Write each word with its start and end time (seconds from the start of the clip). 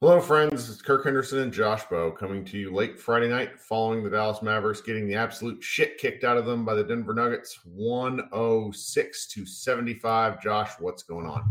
Hello, 0.00 0.20
friends. 0.20 0.68
It's 0.68 0.82
Kirk 0.82 1.04
Henderson 1.04 1.38
and 1.38 1.52
Josh 1.52 1.84
Bowe 1.84 2.10
coming 2.10 2.44
to 2.46 2.58
you 2.58 2.74
late 2.74 2.98
Friday 2.98 3.28
night 3.28 3.58
following 3.58 4.02
the 4.02 4.10
Dallas 4.10 4.42
Mavericks 4.42 4.80
getting 4.80 5.06
the 5.06 5.14
absolute 5.14 5.62
shit 5.62 5.98
kicked 5.98 6.24
out 6.24 6.36
of 6.36 6.44
them 6.44 6.64
by 6.64 6.74
the 6.74 6.82
Denver 6.82 7.14
Nuggets 7.14 7.60
106 7.64 9.26
to 9.28 9.46
75. 9.46 10.42
Josh, 10.42 10.72
what's 10.80 11.04
going 11.04 11.26
on? 11.26 11.44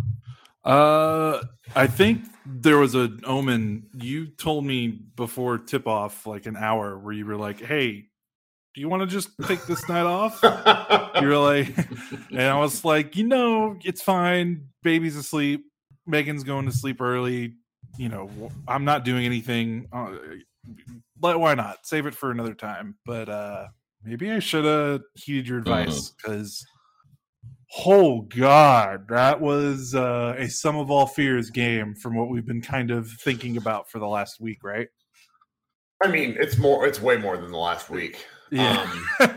Uh, 0.66 1.42
I 1.74 1.88
think 1.88 2.26
there 2.46 2.78
was 2.78 2.96
an 2.96 3.22
omen. 3.24 3.88
You 3.96 4.28
told 4.28 4.66
me 4.66 4.90
before 4.90 5.58
tip 5.58 5.88
off, 5.88 6.28
like 6.28 6.46
an 6.46 6.58
hour, 6.58 7.00
where 7.00 7.14
you 7.14 7.26
were 7.26 7.38
like, 7.38 7.60
"Hey, 7.60 8.10
do 8.76 8.82
you 8.82 8.90
want 8.90 9.02
to 9.02 9.08
just 9.08 9.30
take 9.48 9.66
this 9.66 9.88
night 9.90 10.06
off?" 10.06 10.40
you 11.22 11.28
were 11.28 11.38
like, 11.38 11.76
and 12.30 12.42
I 12.42 12.60
was 12.60 12.86
like, 12.86 13.16
"You 13.16 13.24
know, 13.24 13.78
it's 13.84 14.02
fine. 14.02 14.68
Baby's 14.84 15.16
asleep. 15.16 15.66
Megan's 16.06 16.44
going 16.44 16.66
to 16.66 16.72
sleep 16.72 17.02
early 17.02 17.56
you 17.98 18.10
know, 18.10 18.30
I'm 18.68 18.86
not 18.86 19.06
doing 19.06 19.26
anything. 19.26 19.88
Uh, 19.92 20.16
why 21.20 21.56
not 21.56 21.86
save 21.86 22.06
it 22.06 22.16
for 22.16 22.32
another 22.32 22.54
time? 22.54 22.96
But 23.06 23.30
uh 23.30 23.68
maybe 24.04 24.32
I 24.32 24.40
should 24.40 24.66
have 24.66 25.02
heeded 25.16 25.48
your 25.48 25.60
advice 25.60 26.10
because. 26.10 26.64
Uh-huh. 26.66 26.70
Oh 27.86 28.22
God, 28.22 29.08
that 29.10 29.42
was 29.42 29.96
uh, 29.96 30.36
a 30.38 30.48
sum 30.48 30.78
of 30.78 30.92
all 30.92 31.08
fears 31.08 31.50
game 31.50 31.96
from 31.96 32.16
what 32.16 32.30
we've 32.30 32.46
been 32.46 32.62
kind 32.62 32.92
of 32.92 33.10
thinking 33.10 33.58
about 33.58 33.90
for 33.90 33.98
the 33.98 34.08
last 34.08 34.40
week, 34.40 34.64
right? 34.64 34.90
I 36.04 36.08
mean, 36.08 36.36
it's 36.40 36.58
more. 36.58 36.86
It's 36.86 37.02
way 37.02 37.18
more 37.18 37.38
than 37.38 37.52
the 37.52 37.58
last 37.58 37.90
week. 37.90 38.26
Yeah. 38.52 38.88
Um, 39.20 39.30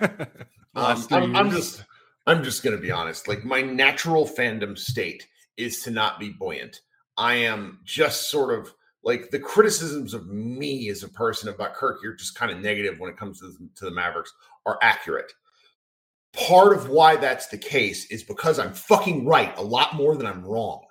um, 0.74 1.06
I'm, 1.10 1.37
I'm 1.37 1.51
just. 1.51 1.84
I'm 2.26 2.42
just 2.42 2.65
going 2.65 2.74
to 2.74 2.82
be 2.82 2.90
honest. 2.90 3.28
Like 3.28 3.45
my 3.45 3.62
natural 3.62 4.26
fandom 4.26 4.76
state 4.76 5.26
is 5.56 5.82
to 5.82 5.90
not 5.90 6.18
be 6.18 6.30
buoyant. 6.30 6.80
I 7.16 7.34
am 7.34 7.80
just 7.84 8.30
sort 8.30 8.56
of 8.56 8.73
like 9.06 9.30
the 9.30 9.38
criticisms 9.38 10.15
of 10.15 10.27
me 10.27 10.88
as 10.88 11.05
a 11.05 11.09
person 11.09 11.48
about 11.48 11.74
Kirk, 11.74 12.01
you're 12.02 12.16
just 12.16 12.34
kind 12.34 12.51
of 12.51 12.59
negative 12.59 12.99
when 12.99 13.09
it 13.09 13.16
comes 13.16 13.38
to 13.38 13.46
the, 13.46 13.68
to 13.77 13.85
the 13.85 13.90
Mavericks, 13.93 14.32
are 14.66 14.79
accurate. 14.82 15.32
Part 16.32 16.77
of 16.77 16.88
why 16.88 17.16
that's 17.16 17.46
the 17.46 17.57
case 17.57 18.10
is 18.10 18.24
because 18.24 18.59
I'm 18.59 18.73
fucking 18.74 19.24
right 19.24 19.57
a 19.57 19.63
lot 19.63 19.95
more 19.95 20.16
than 20.16 20.27
I'm 20.27 20.45
wrong. 20.45 20.82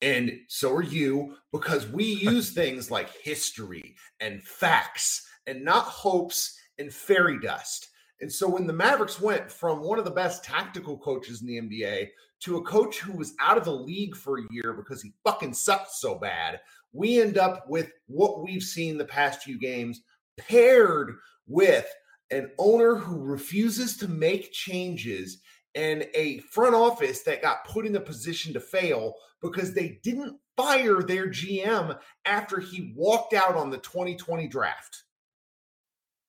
And 0.00 0.38
so 0.48 0.72
are 0.72 0.82
you, 0.82 1.34
because 1.50 1.88
we 1.88 2.04
use 2.22 2.52
things 2.52 2.90
like 2.90 3.10
history 3.10 3.96
and 4.20 4.42
facts 4.42 5.26
and 5.46 5.64
not 5.64 5.84
hopes 5.84 6.56
and 6.78 6.92
fairy 6.92 7.40
dust. 7.40 7.88
And 8.20 8.32
so 8.32 8.48
when 8.48 8.66
the 8.66 8.72
Mavericks 8.72 9.20
went 9.20 9.50
from 9.50 9.82
one 9.82 9.98
of 9.98 10.04
the 10.04 10.10
best 10.10 10.44
tactical 10.44 10.96
coaches 10.98 11.42
in 11.42 11.48
the 11.48 11.60
NBA 11.60 12.10
to 12.44 12.58
a 12.58 12.62
coach 12.62 12.98
who 12.98 13.16
was 13.16 13.34
out 13.40 13.56
of 13.56 13.64
the 13.64 13.72
league 13.72 14.14
for 14.14 14.38
a 14.38 14.46
year 14.50 14.74
because 14.74 15.02
he 15.02 15.14
fucking 15.24 15.54
sucked 15.54 15.90
so 15.90 16.14
bad, 16.14 16.60
we 16.92 17.20
end 17.20 17.38
up 17.38 17.64
with 17.68 17.90
what 18.06 18.42
we've 18.42 18.62
seen 18.62 18.98
the 18.98 19.04
past 19.04 19.42
few 19.42 19.58
games 19.58 20.02
paired 20.36 21.12
with 21.46 21.86
an 22.30 22.50
owner 22.58 22.96
who 22.96 23.22
refuses 23.22 23.96
to 23.96 24.08
make 24.08 24.52
changes 24.52 25.38
and 25.74 26.06
a 26.14 26.38
front 26.50 26.74
office 26.74 27.22
that 27.22 27.42
got 27.42 27.66
put 27.66 27.86
in 27.86 27.96
a 27.96 28.00
position 28.00 28.52
to 28.52 28.60
fail 28.60 29.14
because 29.40 29.72
they 29.72 29.98
didn't 30.02 30.36
fire 30.56 31.02
their 31.02 31.28
GM 31.28 31.98
after 32.26 32.60
he 32.60 32.92
walked 32.94 33.32
out 33.32 33.56
on 33.56 33.70
the 33.70 33.78
2020 33.78 34.48
draft. 34.48 35.04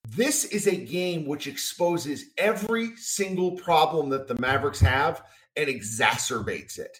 This 0.09 0.45
is 0.45 0.67
a 0.67 0.75
game 0.75 1.25
which 1.25 1.47
exposes 1.47 2.25
every 2.37 2.95
single 2.95 3.51
problem 3.53 4.09
that 4.09 4.27
the 4.27 4.39
Mavericks 4.39 4.79
have 4.79 5.23
and 5.55 5.67
exacerbates 5.67 6.77
it. 6.77 6.99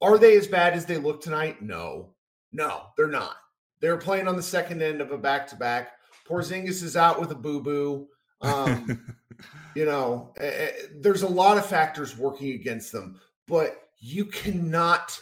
Are 0.00 0.18
they 0.18 0.36
as 0.36 0.46
bad 0.46 0.74
as 0.74 0.86
they 0.86 0.98
look 0.98 1.20
tonight? 1.20 1.60
No, 1.60 2.14
no, 2.52 2.82
they're 2.96 3.08
not. 3.08 3.36
They're 3.80 3.96
playing 3.96 4.28
on 4.28 4.36
the 4.36 4.42
second 4.42 4.82
end 4.82 5.00
of 5.00 5.12
a 5.12 5.18
back 5.18 5.46
to 5.48 5.56
back. 5.56 5.92
Porzingis 6.28 6.82
is 6.82 6.96
out 6.96 7.20
with 7.20 7.30
a 7.30 7.34
boo 7.34 7.60
boo. 7.60 8.08
Um, 8.40 9.16
you 9.74 9.84
know, 9.84 10.32
uh, 10.40 10.68
there's 11.00 11.22
a 11.22 11.28
lot 11.28 11.58
of 11.58 11.66
factors 11.66 12.16
working 12.16 12.52
against 12.52 12.92
them, 12.92 13.20
but 13.46 13.88
you 13.98 14.24
cannot, 14.24 15.18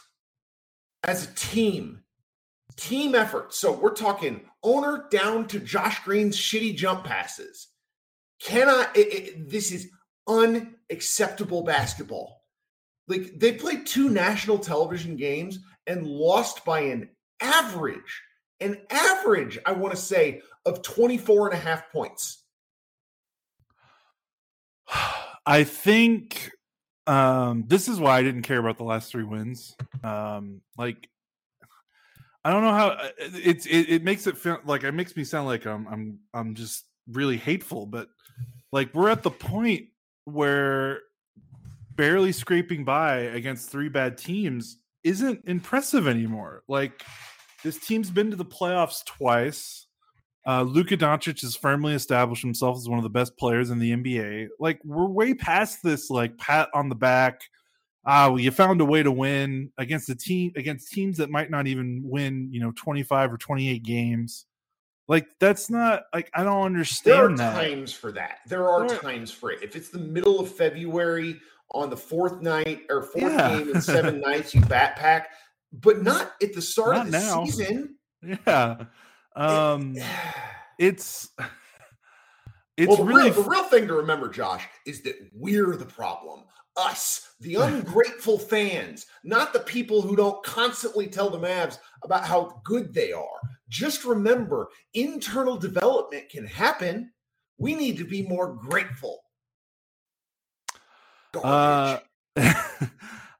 as 1.05 1.25
a 1.25 1.35
team, 1.35 2.03
team 2.77 3.15
effort. 3.15 3.55
So 3.55 3.73
we're 3.73 3.95
talking 3.95 4.43
owner 4.63 5.07
down 5.11 5.49
to 5.49 5.61
Josh 5.61 6.05
Green's 6.05 6.37
shitty 6.37 6.77
jump 6.77 7.05
passes. 7.05 7.69
Cannot, 8.41 8.95
it, 8.97 9.07
it, 9.13 9.51
this 9.51 9.73
is 9.73 9.89
unacceptable 10.29 11.63
basketball. 11.63 12.36
Like 13.09 13.33
they 13.37 13.53
played 13.53 13.87
two 13.87 14.09
national 14.11 14.59
television 14.59 15.17
games 15.17 15.61
and 15.87 16.07
lost 16.07 16.65
by 16.65 16.81
an 16.81 17.09
average, 17.41 18.23
an 18.61 18.79
average, 18.91 19.59
I 19.65 19.73
want 19.73 19.95
to 19.95 20.01
say, 20.01 20.43
of 20.65 20.83
24 20.83 21.49
and 21.49 21.57
a 21.57 21.61
half 21.61 21.91
points. 21.93 22.43
I 25.47 25.63
think 25.63 26.51
um, 27.07 27.65
this 27.69 27.89
is 27.89 28.01
why 28.01 28.19
I 28.19 28.23
didn't 28.23 28.43
care 28.43 28.59
about 28.59 28.79
the 28.79 28.85
last 28.85 29.13
three 29.13 29.23
wins. 29.25 29.77
Um, 30.03 30.63
like 30.77 31.09
I 32.45 32.51
don't 32.51 32.63
know 32.63 32.73
how 32.73 32.89
uh, 32.89 33.09
it's 33.19 33.67
it, 33.67 33.89
it 33.89 34.03
makes 34.05 34.27
it 34.27 34.37
feel 34.37 34.61
like 34.65 34.85
it 34.85 34.93
makes 34.93 35.17
me 35.17 35.25
sound 35.25 35.47
like 35.47 35.67
I'm 35.67 35.87
I'm 35.89 36.19
I'm 36.35 36.55
just 36.55 36.85
really 37.11 37.37
hateful, 37.37 37.87
but 37.87 38.09
like 38.73 38.95
we're 38.95 39.09
at 39.09 39.23
the 39.23 39.31
point 39.31 39.87
where 40.25 41.01
barely 41.97 42.33
scraping 42.33 42.85
by 42.85 43.17
against 43.17 43.71
three 43.71 43.89
bad 43.89 44.19
teams 44.19 44.79
isn't 45.05 45.43
impressive 45.47 46.07
anymore. 46.07 46.63
Like 46.69 47.03
this 47.65 47.79
team's 47.79 48.11
been 48.11 48.31
to 48.31 48.37
the 48.37 48.45
playoffs 48.45 49.05
twice. 49.05 49.87
Uh, 50.47 50.63
Luka 50.63 50.97
Doncic 50.97 51.41
has 51.41 51.57
firmly 51.57 51.95
established 51.95 52.43
himself 52.43 52.77
as 52.77 52.89
one 52.89 52.99
of 52.99 53.03
the 53.03 53.11
best 53.11 53.37
players 53.37 53.71
in 53.71 53.79
the 53.79 53.93
NBA. 53.93 54.49
Like 54.61 54.81
we're 54.85 55.07
way 55.07 55.35
past 55.35 55.83
this 55.83 56.11
like 56.11 56.39
pat 56.39 56.69
on 56.73 56.89
the 56.89 56.95
back 56.95 57.41
ah, 58.07 58.29
well, 58.29 58.39
you 58.39 58.51
found 58.51 58.81
a 58.81 58.85
way 58.85 59.03
to 59.03 59.11
win 59.11 59.71
against 59.77 60.09
a 60.09 60.15
team 60.15 60.53
against 60.57 60.93
teams 60.93 61.19
that 61.19 61.29
might 61.29 61.51
not 61.51 61.67
even 61.67 62.01
win, 62.05 62.49
you 62.51 62.61
know, 62.61 62.73
25 62.77 63.33
or 63.33 63.37
28 63.37 63.83
games. 63.83 64.47
Like 65.09 65.27
that's 65.39 65.71
not 65.71 66.05
like 66.15 66.31
I 66.35 66.43
don't 66.43 66.65
understand. 66.65 67.17
There 67.17 67.25
are 67.27 67.37
that. 67.37 67.55
times 67.55 67.93
for 67.93 68.11
that. 68.13 68.39
There 68.49 68.69
are 68.69 68.89
there, 68.89 68.99
times 68.99 69.31
for 69.31 69.53
it. 69.53 69.63
If 69.63 69.77
it's 69.77 69.91
the 69.91 69.99
middle 69.99 70.41
of 70.41 70.51
February 70.51 71.41
on 71.71 71.91
the 71.91 71.97
fourth 71.97 72.41
night 72.41 72.83
or 72.89 73.03
fourth 73.03 73.33
yeah. 73.33 73.59
game 73.59 73.71
in 73.71 73.81
seven 73.83 74.21
nights, 74.21 74.55
you 74.55 74.61
backpack, 74.63 75.25
but 75.73 76.03
not 76.03 76.33
at 76.43 76.55
the 76.55 76.63
start 76.63 76.97
not 76.97 77.07
of 77.07 77.13
the 77.13 77.19
now. 77.19 77.45
season. 77.45 77.97
Yeah. 78.23 78.77
Um 79.35 79.97
it, 79.97 80.05
it's 80.79 81.31
it's 82.77 82.89
well, 82.89 82.99
the 82.99 83.05
really 83.05 83.31
real, 83.31 83.43
the 83.43 83.49
real 83.49 83.65
thing 83.65 83.87
to 83.87 83.95
remember, 83.95 84.29
Josh, 84.29 84.67
is 84.87 85.03
that 85.03 85.17
we're 85.33 85.77
the 85.77 85.87
problem 85.87 86.45
us, 86.77 87.29
the 87.41 87.55
ungrateful 87.61 88.39
fans, 88.39 89.07
not 89.25 89.53
the 89.53 89.61
people 89.61 90.03
who 90.03 90.17
don't 90.17 90.43
constantly 90.45 91.07
tell 91.07 91.31
the 91.31 91.39
Mavs 91.39 91.79
about 92.03 92.25
how 92.25 92.61
good 92.65 92.93
they 92.93 93.13
are. 93.13 93.41
Just 93.69 94.05
remember, 94.05 94.69
internal 94.95 95.57
development 95.57 96.29
can 96.29 96.47
happen. 96.47 97.11
We 97.59 97.75
need 97.75 97.97
to 97.99 98.05
be 98.05 98.23
more 98.23 98.55
grateful. 98.55 99.21
Uh, 101.43 101.99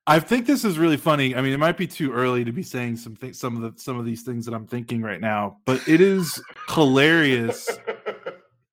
I 0.09 0.21
think 0.21 0.47
this 0.47 0.65
is 0.65 0.79
really 0.79 0.97
funny. 0.97 1.35
I 1.35 1.41
mean, 1.41 1.53
it 1.53 1.59
might 1.59 1.77
be 1.77 1.87
too 1.87 2.13
early 2.13 2.45
to 2.45 2.53
be 2.53 2.63
saying 2.63 2.97
some 2.97 3.17
th- 3.17 3.35
some 3.35 3.57
of 3.57 3.63
the 3.63 3.81
some 3.81 3.99
of 3.99 4.05
these 4.05 4.23
things 4.23 4.47
that 4.47 4.55
I'm 4.55 4.67
thinking 4.67 5.03
right 5.03 5.21
now, 5.21 5.59
but 5.65 5.87
it 5.89 6.01
is 6.01 6.41
hilarious. 6.69 7.69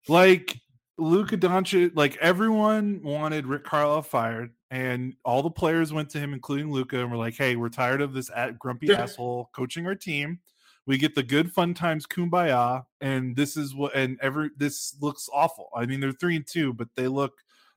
like 0.08 0.60
Luka 1.00 1.36
Doncic, 1.38 1.92
like 1.96 2.18
everyone 2.18 3.02
wanted 3.04 3.48
Rick 3.48 3.64
Carlisle 3.64 4.04
fired, 4.04 4.52
and 4.70 5.16
all 5.26 5.42
the 5.42 5.50
players 5.50 5.92
went 5.92 6.12
to 6.12 6.20
him, 6.20 6.34
including 6.34 6.72
Luka, 6.72 7.00
and 7.00 7.10
were 7.10 7.18
like, 7.18 7.36
"Hey, 7.36 7.56
we're 7.56 7.70
tired 7.70 8.02
of 8.02 8.14
this 8.14 8.30
at- 8.36 8.60
grumpy 8.60 8.94
asshole 8.94 9.50
coaching 9.56 9.88
our 9.88 9.96
team. 9.96 10.40
We 10.86 11.00
get 11.00 11.16
the 11.16 11.24
good 11.24 11.52
fun 11.52 11.74
times, 11.74 12.06
kumbaya, 12.06 12.84
and 13.02 13.36
this 13.36 13.58
is 13.58 13.74
what. 13.74 13.96
And 13.96 14.20
every 14.22 14.52
this 14.56 14.96
looks 15.02 15.28
awful. 15.34 15.70
I 15.76 15.88
mean, 15.88 16.00
they're 16.00 16.12
three 16.12 16.36
and 16.36 16.46
two, 16.46 16.74
but 16.74 16.90
they 16.96 17.08
look 17.08 17.34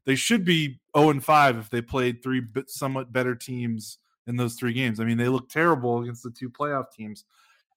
they 0.07 0.15
should 0.15 0.45
be 0.45 0.81
0 0.97 1.11
and 1.11 1.25
5 1.25 1.59
if 1.59 1.69
they 1.69 1.83
played 1.83 2.23
three 2.23 2.43
somewhat 2.69 3.13
better 3.13 3.35
teams 3.35 3.99
in 4.27 4.37
those 4.37 4.55
three 4.55 4.73
games. 4.73 5.01
I 5.01 5.05
mean, 5.05 5.19
they 5.19 5.29
look 5.29 5.51
terrible 5.51 6.01
against 6.01 6.23
the 6.23 6.31
two 6.31 6.49
playoff 6.49 6.91
teams, 6.93 7.25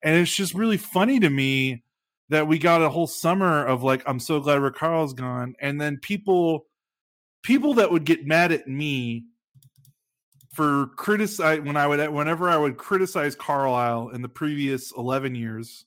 and 0.03 0.15
it's 0.15 0.33
just 0.33 0.53
really 0.53 0.77
funny 0.77 1.19
to 1.19 1.29
me 1.29 1.83
that 2.29 2.47
we 2.47 2.59
got 2.59 2.83
a 2.83 2.89
whole 2.89 3.07
summer 3.07 3.65
of 3.65 3.83
like 3.83 4.03
I'm 4.05 4.19
so 4.19 4.39
glad 4.39 4.61
Rick 4.61 4.75
Carl's 4.75 5.13
gone, 5.13 5.55
and 5.59 5.81
then 5.81 5.97
people 5.97 6.65
people 7.43 7.73
that 7.75 7.91
would 7.91 8.05
get 8.05 8.25
mad 8.25 8.51
at 8.51 8.67
me 8.67 9.25
for 10.53 10.87
criticize 10.97 11.61
when 11.61 11.77
I 11.77 11.87
would 11.87 12.09
whenever 12.09 12.49
I 12.49 12.57
would 12.57 12.77
criticize 12.77 13.35
Carlisle 13.35 14.09
in 14.09 14.21
the 14.21 14.29
previous 14.29 14.91
eleven 14.91 15.33
years, 15.33 15.85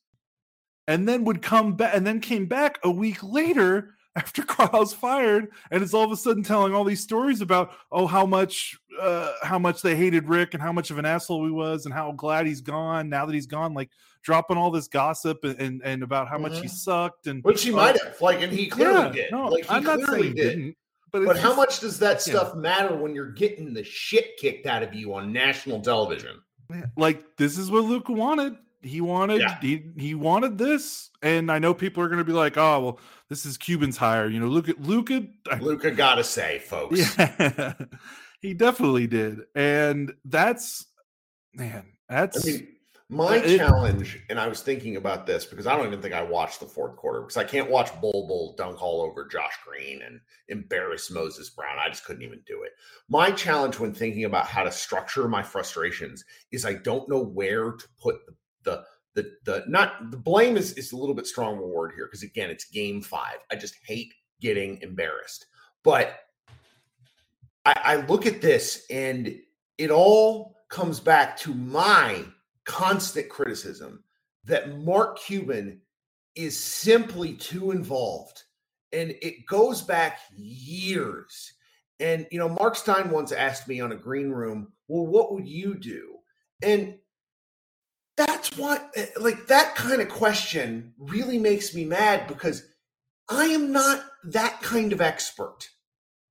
and 0.89 1.09
then 1.09 1.25
would 1.25 1.41
come 1.43 1.75
back 1.75 1.95
and 1.95 2.05
then 2.07 2.21
came 2.21 2.47
back 2.47 2.79
a 2.83 2.91
week 2.91 3.23
later 3.23 3.95
after 4.17 4.43
Carlisle's 4.43 4.93
fired, 4.93 5.49
and 5.71 5.83
is 5.83 5.95
all 5.95 6.05
of 6.05 6.13
a 6.13 6.17
sudden 6.17 6.43
telling 6.43 6.75
all 6.75 6.85
these 6.85 7.01
stories 7.01 7.41
about 7.41 7.73
oh 7.91 8.07
how 8.07 8.27
much 8.27 8.79
uh, 9.01 9.33
how 9.43 9.59
much 9.59 9.81
they 9.81 9.97
hated 9.97 10.29
Rick 10.29 10.53
and 10.53 10.63
how 10.63 10.73
much 10.73 10.91
of 10.91 10.99
an 10.99 11.07
asshole 11.07 11.45
he 11.45 11.51
was 11.51 11.87
and 11.87 11.95
how 11.95 12.13
glad 12.13 12.47
he's 12.47 12.61
gone 12.61 13.09
now 13.09 13.25
that 13.25 13.33
he's 13.33 13.47
gone, 13.47 13.73
like 13.73 13.91
dropping 14.23 14.59
all 14.59 14.71
this 14.71 14.89
gossip 14.89 15.45
and 15.45 15.59
and, 15.59 15.83
and 15.83 16.03
about 16.03 16.29
how 16.29 16.37
much 16.37 16.53
mm-hmm. 16.53 16.63
he 16.63 16.69
sucked 16.69 17.27
and 17.27 17.43
which 17.43 17.63
he 17.63 17.73
uh, 17.73 17.77
might 17.77 18.03
have, 18.03 18.21
like, 18.21 18.43
and 18.43 18.53
he 18.53 18.67
clearly 18.67 19.07
yeah, 19.07 19.13
did. 19.13 19.33
No, 19.33 19.49
like 19.49 19.65
he 19.65 19.71
I'm 19.71 19.83
clearly 19.83 20.33
did 20.35 20.59
not 20.59 20.75
But, 21.11 21.25
but 21.25 21.39
how 21.39 21.49
just, 21.49 21.57
much 21.57 21.81
does 21.81 21.99
that 22.01 22.21
stuff 22.21 22.55
matter 22.55 22.95
when 22.95 23.15
you're 23.15 23.33
getting 23.33 23.73
the 23.73 23.85
shit 23.85 24.37
kicked 24.37 24.67
out 24.67 24.83
of 24.83 24.93
you 24.95 25.15
on 25.15 25.33
national 25.33 25.81
television? 25.81 26.43
Like 26.97 27.37
this 27.37 27.57
is 27.57 27.71
what 27.71 27.85
Luke 27.85 28.09
wanted. 28.09 28.57
He 28.83 29.01
wanted 29.01 29.41
yeah. 29.41 29.61
he 29.61 29.85
he 29.97 30.15
wanted 30.15 30.59
this, 30.59 31.11
and 31.23 31.53
I 31.53 31.59
know 31.59 31.73
people 31.73 32.03
are 32.03 32.09
going 32.09 32.19
to 32.19 32.25
be 32.25 32.33
like, 32.33 32.57
"Oh, 32.57 32.81
well, 32.81 33.01
this 33.29 33.47
is 33.47 33.57
Cuban's 33.57 33.97
hire." 33.97 34.29
You 34.29 34.41
know, 34.41 34.49
look 34.49 34.69
at 34.69 34.81
Luca 34.83 35.25
Luka 35.61 35.93
got 35.93 36.17
to 36.17 36.25
say, 36.25 36.59
folks. 36.59 36.99
Yeah, 37.19 37.75
he 38.41 38.55
definitely 38.55 39.07
did, 39.07 39.43
and 39.55 40.13
that's 40.25 40.87
man. 41.55 41.85
That's 42.09 42.45
I 42.45 42.51
mean, 42.51 42.69
my 43.13 43.37
it, 43.37 43.59
challenge, 43.59 44.19
and 44.31 44.41
I 44.41 44.49
was 44.49 44.63
thinking 44.63 44.97
about 44.97 45.27
this 45.27 45.45
because 45.45 45.67
I 45.67 45.77
don't 45.77 45.87
even 45.87 46.01
think 46.01 46.15
I 46.15 46.23
watched 46.23 46.61
the 46.61 46.67
fourth 46.67 46.97
quarter 46.97 47.21
because 47.21 47.37
I 47.37 47.45
can't 47.45 47.71
watch 47.71 47.89
Bol 48.01 48.27
Bol 48.27 48.55
dunk 48.57 48.83
all 48.83 49.03
over 49.03 49.27
Josh 49.27 49.53
Green 49.67 50.01
and 50.03 50.19
embarrass 50.49 51.11
Moses 51.11 51.51
Brown. 51.51 51.79
I 51.79 51.91
just 51.91 52.07
couldn't 52.07 52.23
even 52.23 52.41
do 52.47 52.63
it. 52.63 52.73
My 53.09 53.31
challenge 53.31 53.79
when 53.79 53.93
thinking 53.93 54.25
about 54.25 54.47
how 54.47 54.65
to 54.65 54.73
structure 54.73 55.29
my 55.29 55.43
frustrations 55.43 56.25
is 56.53 56.65
I 56.65 56.75
don't 56.75 57.09
know 57.09 57.23
where 57.23 57.73
to 57.73 57.89
put 58.01 58.25
the 58.27 58.35
the 58.65 58.85
the 59.15 59.33
the 59.45 59.65
not 59.69 60.11
the 60.11 60.17
blame 60.17 60.57
is 60.57 60.73
is 60.75 60.93
a 60.93 60.97
little 60.97 61.15
bit 61.15 61.27
strong 61.27 61.59
word 61.59 61.93
here 61.95 62.07
because 62.07 62.23
again 62.23 62.51
it's 62.51 62.65
game 62.65 63.03
five. 63.03 63.39
I 63.51 63.57
just 63.57 63.77
hate 63.87 64.13
getting 64.41 64.81
embarrassed, 64.83 65.47
but 65.83 66.21
I, 67.65 67.81
I 67.85 67.97
look 68.07 68.27
at 68.27 68.41
this 68.41 68.87
and 68.91 69.35
it 69.79 69.91
all 69.91 70.57
comes 70.69 71.01
back 71.01 71.37
to 71.39 71.55
my 71.55 72.25
constant 72.65 73.29
criticism 73.29 74.03
that 74.45 74.79
Mark 74.79 75.19
Cuban 75.19 75.81
is 76.35 76.59
simply 76.59 77.35
too 77.35 77.71
involved. 77.71 78.43
And 78.93 79.15
it 79.23 79.47
goes 79.47 79.83
back 79.83 80.21
years. 80.37 81.53
And, 82.01 82.27
you 82.31 82.39
know, 82.39 82.49
Mark 82.49 82.77
Stein 82.77 83.11
once 83.11 83.33
asked 83.33 83.69
me 83.69 83.81
on 83.81 83.93
a 83.93 83.97
green 83.97 84.31
room, 84.31 84.73
well, 84.89 85.07
what 85.07 85.33
would 85.33 85.47
you 85.47 85.75
do? 85.75 86.17
And 86.63 86.99
what 88.57 88.95
like 89.19 89.47
that 89.47 89.75
kind 89.75 90.01
of 90.01 90.09
question 90.09 90.95
really 90.99 91.39
makes 91.39 91.75
me 91.75 91.85
mad 91.85 92.27
because 92.27 92.67
I 93.29 93.47
am 93.47 93.73
not 93.73 94.05
that 94.25 94.61
kind 94.63 94.93
of 94.93 95.01
expert. 95.01 95.69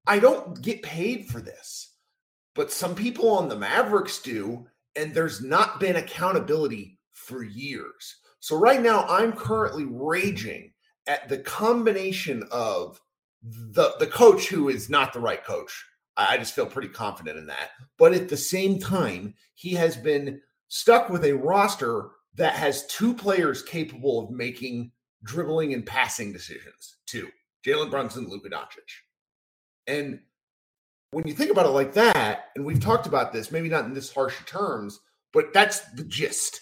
I 0.08 0.20
don't 0.20 0.62
get 0.62 0.84
paid 0.84 1.28
for 1.28 1.42
this. 1.42 1.96
But 2.54 2.72
some 2.72 2.96
people 2.96 3.30
on 3.30 3.48
the 3.50 3.56
Mavericks 3.56 4.20
do 4.20 4.68
and 4.96 5.14
there's 5.14 5.42
not 5.42 5.80
been 5.80 5.96
accountability 5.96 7.00
for 7.14 7.44
years. 7.44 8.18
So 8.40 8.58
right 8.58 8.82
now 8.82 9.06
I'm 9.08 9.34
currently 9.34 9.86
raging 9.86 10.74
at 11.08 11.30
the 11.30 11.38
combination 11.38 12.44
of 12.52 13.00
the 13.44 13.94
the 14.00 14.08
coach 14.08 14.48
who 14.48 14.70
is 14.70 14.90
not 14.90 15.14
the 15.14 15.20
right 15.20 15.44
coach. 15.44 15.86
I 16.18 16.38
just 16.38 16.54
feel 16.54 16.66
pretty 16.66 16.90
confident 16.90 17.38
in 17.38 17.48
that. 17.48 17.70
But 17.98 18.14
at 18.14 18.30
the 18.30 18.38
same 18.38 18.80
time, 18.80 19.34
he 19.56 19.74
has 19.76 19.96
been 19.96 20.42
stuck 20.72 21.10
with 21.10 21.26
a 21.26 21.34
roster 21.34 22.12
that 22.36 22.54
has 22.54 22.88
two 22.88 23.14
players 23.14 23.62
capable 23.62 24.24
of 24.24 24.32
making 24.32 24.90
dribbling 25.22 25.74
and 25.74 25.86
passing 25.86 26.32
decisions. 26.32 26.96
Two, 27.06 27.28
Jalen 27.66 27.92
Brunson, 27.92 28.30
Luka 28.30 28.50
Doncic. 28.50 28.80
And 29.86 30.22
when 31.12 31.28
you 31.28 31.34
think 31.34 31.52
about 31.52 31.66
it 31.66 31.72
like 31.72 31.94
that, 31.96 32.46
and 32.56 32.66
we've 32.66 32.80
talked 32.80 33.06
about 33.06 33.34
this, 33.34 33.52
maybe 33.52 33.68
not 33.68 33.84
in 33.84 33.94
this 33.94 34.14
harsh 34.14 34.36
terms, 34.46 34.98
but 35.34 35.54
that's 35.54 35.82
the 35.96 36.06
gist. 36.06 36.62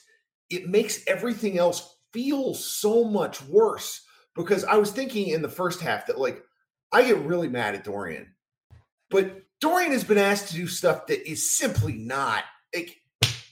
It 0.50 0.68
makes 0.68 1.06
everything 1.06 1.60
else 1.60 2.00
feel 2.12 2.56
so 2.56 3.04
much 3.04 3.44
worse 3.44 4.02
because 4.36 4.64
I 4.64 4.78
was 4.78 4.90
thinking 4.90 5.28
in 5.28 5.44
the 5.44 5.50
first 5.50 5.82
half 5.82 6.08
that 6.08 6.18
like 6.18 6.44
I 6.92 7.04
get 7.04 7.20
really 7.20 7.48
mad 7.48 7.76
at 7.76 7.84
Dorian, 7.84 8.34
but 9.12 9.44
Dorian 9.62 9.92
has 9.92 10.04
been 10.04 10.18
asked 10.18 10.48
to 10.48 10.56
do 10.56 10.66
stuff 10.66 11.06
that 11.08 11.30
is 11.30 11.56
simply 11.56 11.94
not 11.94 12.44
like 12.74 12.99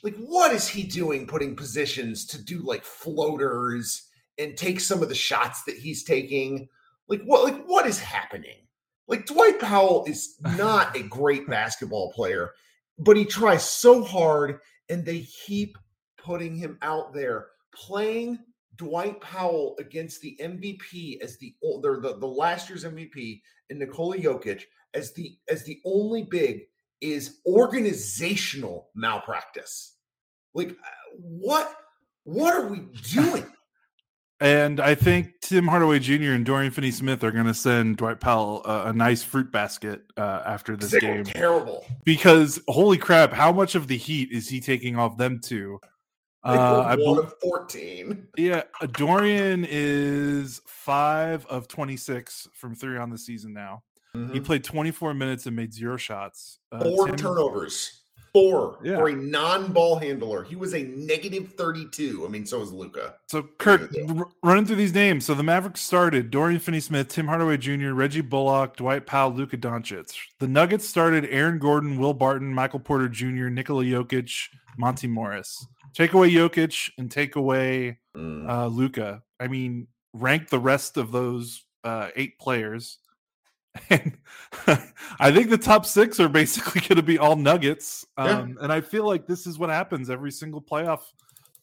like 0.08 0.16
what 0.18 0.54
is 0.54 0.68
he 0.68 0.84
doing 0.84 1.28
putting 1.28 1.56
positions 1.56 2.26
to 2.28 2.42
do 2.42 2.60
like 2.60 2.84
floaters 2.84 4.08
and 4.38 4.56
take 4.56 4.80
some 4.80 5.04
of 5.04 5.10
the 5.10 5.16
shots 5.16 5.64
that 5.64 5.78
he's 5.78 6.04
taking? 6.04 6.70
Like 7.08 7.22
what 7.24 7.44
like 7.44 7.66
what 7.66 7.86
is 7.86 8.00
happening? 8.00 8.68
Like 9.08 9.26
dwight 9.26 9.60
powell 9.60 10.06
is 10.08 10.36
not 10.58 10.96
a 10.96 11.04
great 11.10 11.48
basketball 11.48 12.12
player 12.14 12.52
but 13.00 13.18
he 13.18 13.26
tries 13.26 13.68
so 13.68 14.04
hard 14.04 14.60
and 14.90 15.06
they 15.06 15.28
keep 15.46 15.78
putting 16.18 16.56
him 16.56 16.78
out 16.82 17.14
there. 17.14 17.48
Playing 17.74 18.40
Dwight 18.76 19.22
Powell 19.22 19.76
against 19.80 20.22
the 20.22 20.38
MVP 20.42 21.22
as 21.22 21.38
the 21.38 21.54
the, 21.62 22.18
the 22.20 22.28
last 22.28 22.70
year's 22.70 22.86
MVP 22.86 23.42
and 23.70 23.80
Nikola 23.80 24.18
Jokic 24.18 24.64
as 24.94 25.14
the 25.14 25.38
as 25.50 25.64
the 25.64 25.80
only 25.86 26.24
big 26.24 26.62
is 27.02 27.40
organizational 27.46 28.90
malpractice. 28.96 29.97
Like 30.58 30.72
uh, 30.72 30.74
what 31.20 31.74
what 32.24 32.54
are 32.54 32.68
we 32.68 32.80
doing? 33.04 33.46
And 34.40 34.80
I 34.80 34.94
think 34.94 35.32
Tim 35.42 35.66
Hardaway 35.66 35.98
Jr. 35.98 36.34
and 36.34 36.46
Dorian 36.46 36.72
Finney-Smith 36.72 37.24
are 37.24 37.32
going 37.32 37.48
to 37.48 37.56
send 37.56 37.98
Dwight 37.98 38.20
Powell 38.20 38.62
a, 38.66 38.90
a 38.90 38.94
nice 38.94 39.24
fruit 39.24 39.52
basket 39.52 40.04
uh, 40.16 40.44
after 40.46 40.78
this 40.78 40.92
they 40.92 41.00
game. 41.00 41.24
Terrible, 41.24 41.84
because 42.04 42.62
holy 42.68 43.00
crap, 43.00 43.34
how 43.34 43.52
much 43.52 43.74
of 43.74 43.88
the 43.88 43.98
heat 43.98 44.32
is 44.32 44.48
he 44.48 44.60
taking 44.60 44.96
off 44.96 45.18
them 45.18 45.40
two? 45.44 45.80
Uh, 46.44 46.84
I 46.86 46.96
believe 46.98 47.34
fourteen. 47.42 48.28
Yeah, 48.38 48.62
Dorian 48.92 49.66
is 49.68 50.62
five 50.68 51.44
of 51.48 51.68
twenty-six 51.68 52.48
from 52.54 52.76
three 52.76 53.00
on 53.00 53.10
the 53.10 53.18
season 53.18 53.54
now. 53.54 53.82
Mm-hmm. 54.16 54.34
He 54.34 54.40
played 54.40 54.64
24 54.64 55.14
minutes 55.14 55.46
and 55.46 55.56
made 55.56 55.74
zero 55.74 55.98
shots. 55.98 56.60
Uh, 56.72 56.84
Four 56.84 57.08
Tim, 57.08 57.16
turnovers. 57.16 58.04
Four 58.38 58.80
yeah. 58.84 58.98
for 58.98 59.10
a 59.10 59.16
non-ball 59.16 59.98
handler. 59.98 60.44
He 60.44 60.56
was 60.56 60.74
a 60.74 60.84
negative 60.84 61.54
32. 61.54 62.26
I 62.26 62.30
mean, 62.30 62.46
so 62.46 62.60
was 62.60 62.72
Luka. 62.72 63.16
So 63.28 63.44
Kirk, 63.58 63.92
r- 64.10 64.28
running 64.44 64.66
through 64.66 64.76
these 64.76 64.94
names. 64.94 65.26
So 65.26 65.34
the 65.34 65.44
Mavericks 65.44 65.82
started 65.82 66.30
Dorian 66.30 66.60
Finney-Smith, 66.60 67.08
Tim 67.08 67.28
Hardaway 67.28 67.58
Jr., 67.58 67.94
Reggie 67.94 68.22
Bullock, 68.22 68.78
Dwight 68.78 69.06
Powell, 69.06 69.34
Luka 69.34 69.58
Doncic. 69.58 70.16
The 70.40 70.48
Nuggets 70.48 70.88
started 70.88 71.26
Aaron 71.30 71.58
Gordon, 71.58 71.98
Will 71.98 72.14
Barton, 72.14 72.54
Michael 72.54 72.80
Porter 72.80 73.10
Jr., 73.10 73.50
Nikola 73.50 73.84
Jokic, 73.84 74.50
Monte 74.78 75.08
Morris. 75.08 75.66
Take 75.94 76.14
away 76.14 76.32
Jokic 76.32 76.92
and 77.00 77.10
take 77.10 77.36
away 77.36 77.98
mm. 78.16 78.48
uh, 78.48 78.68
Luka. 78.68 79.24
I 79.40 79.48
mean, 79.48 79.88
rank 80.14 80.50
the 80.50 80.60
rest 80.60 80.98
of 80.98 81.12
those 81.12 81.64
uh, 81.84 82.10
eight 82.16 82.38
players 82.40 83.00
and 83.90 84.18
I 85.20 85.32
think 85.32 85.50
the 85.50 85.58
top 85.58 85.86
six 85.86 86.20
are 86.20 86.30
basically 86.30 86.82
going 86.88 86.98
to 86.98 87.04
be 87.04 87.18
all 87.18 87.36
Nuggets. 87.36 88.06
Um, 88.18 88.28
yeah. 88.28 88.64
And 88.64 88.74
I 88.74 88.82
feel 88.82 89.06
like 89.06 89.28
this 89.28 89.48
is 89.48 89.58
what 89.58 89.70
happens 89.70 90.10
every 90.10 90.32
single 90.32 90.62
playoff. 90.62 91.02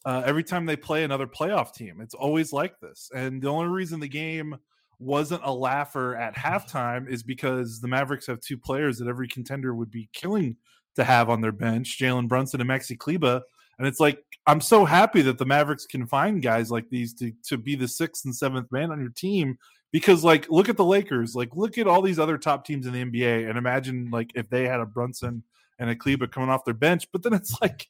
Uh, 0.05 0.21
every 0.25 0.43
time 0.43 0.65
they 0.67 0.75
play 0.75 1.03
another 1.03 1.25
playoff 1.25 1.73
team, 1.73 1.99
it's 1.99 2.13
always 2.13 2.53
like 2.53 2.79
this. 2.79 3.09
And 3.15 3.41
the 3.41 3.49
only 3.49 3.67
reason 3.67 3.99
the 3.99 4.07
game 4.07 4.55
wasn't 4.99 5.41
a 5.43 5.51
laugher 5.51 6.15
at 6.15 6.35
halftime 6.35 7.09
is 7.09 7.23
because 7.23 7.81
the 7.81 7.87
Mavericks 7.87 8.27
have 8.27 8.39
two 8.39 8.57
players 8.57 8.99
that 8.99 9.07
every 9.07 9.27
contender 9.27 9.73
would 9.73 9.89
be 9.89 10.07
killing 10.13 10.57
to 10.95 11.03
have 11.03 11.29
on 11.29 11.41
their 11.41 11.51
bench, 11.51 11.97
Jalen 11.99 12.27
Brunson 12.27 12.61
and 12.61 12.69
Maxi 12.69 12.97
Kleber. 12.97 13.41
And 13.77 13.87
it's 13.87 13.99
like 13.99 14.23
I'm 14.47 14.61
so 14.61 14.85
happy 14.85 15.21
that 15.23 15.37
the 15.37 15.45
Mavericks 15.45 15.85
can 15.85 16.05
find 16.05 16.41
guys 16.41 16.71
like 16.71 16.89
these 16.89 17.13
to 17.15 17.31
to 17.47 17.57
be 17.57 17.75
the 17.75 17.87
sixth 17.87 18.25
and 18.25 18.35
seventh 18.35 18.71
man 18.71 18.91
on 18.91 19.01
your 19.01 19.09
team 19.09 19.57
because 19.91 20.23
like 20.23 20.49
look 20.49 20.69
at 20.69 20.77
the 20.77 20.85
Lakers, 20.85 21.35
like 21.35 21.55
look 21.55 21.77
at 21.77 21.87
all 21.87 22.01
these 22.01 22.19
other 22.19 22.37
top 22.37 22.65
teams 22.65 22.85
in 22.85 22.93
the 22.93 23.03
NBA, 23.03 23.47
and 23.49 23.57
imagine 23.57 24.09
like 24.11 24.31
if 24.35 24.49
they 24.49 24.67
had 24.67 24.79
a 24.79 24.85
Brunson 24.85 25.43
and 25.79 25.89
a 25.89 25.95
Kleber 25.95 26.27
coming 26.27 26.49
off 26.49 26.65
their 26.65 26.73
bench, 26.73 27.07
but 27.11 27.23
then 27.23 27.33
it's 27.33 27.55
like, 27.61 27.87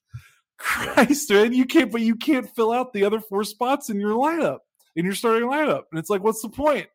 Christ, 0.57 1.29
man, 1.31 1.53
you 1.53 1.65
can't, 1.65 1.91
but 1.91 2.01
you 2.01 2.15
can't 2.15 2.49
fill 2.55 2.71
out 2.71 2.93
the 2.93 3.03
other 3.03 3.19
four 3.19 3.43
spots 3.43 3.89
in 3.89 3.99
your 3.99 4.11
lineup, 4.11 4.59
in 4.95 5.05
your 5.05 5.15
starting 5.15 5.49
lineup, 5.49 5.83
and 5.91 5.99
it's 5.99 6.09
like, 6.09 6.23
what's 6.23 6.41
the 6.41 6.49
point? 6.49 6.87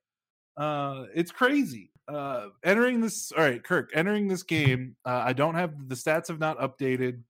Uh, 0.56 1.04
it's 1.14 1.30
crazy. 1.30 1.90
Uh, 2.08 2.48
entering 2.64 3.00
this, 3.00 3.30
all 3.32 3.42
right, 3.42 3.62
Kirk, 3.62 3.90
entering 3.94 4.26
this 4.26 4.42
game, 4.42 4.96
uh, 5.04 5.22
I 5.24 5.32
don't 5.32 5.54
have 5.54 5.88
the 5.88 5.94
stats 5.94 6.28
have 6.28 6.40
not 6.40 6.58
updated 6.58 7.22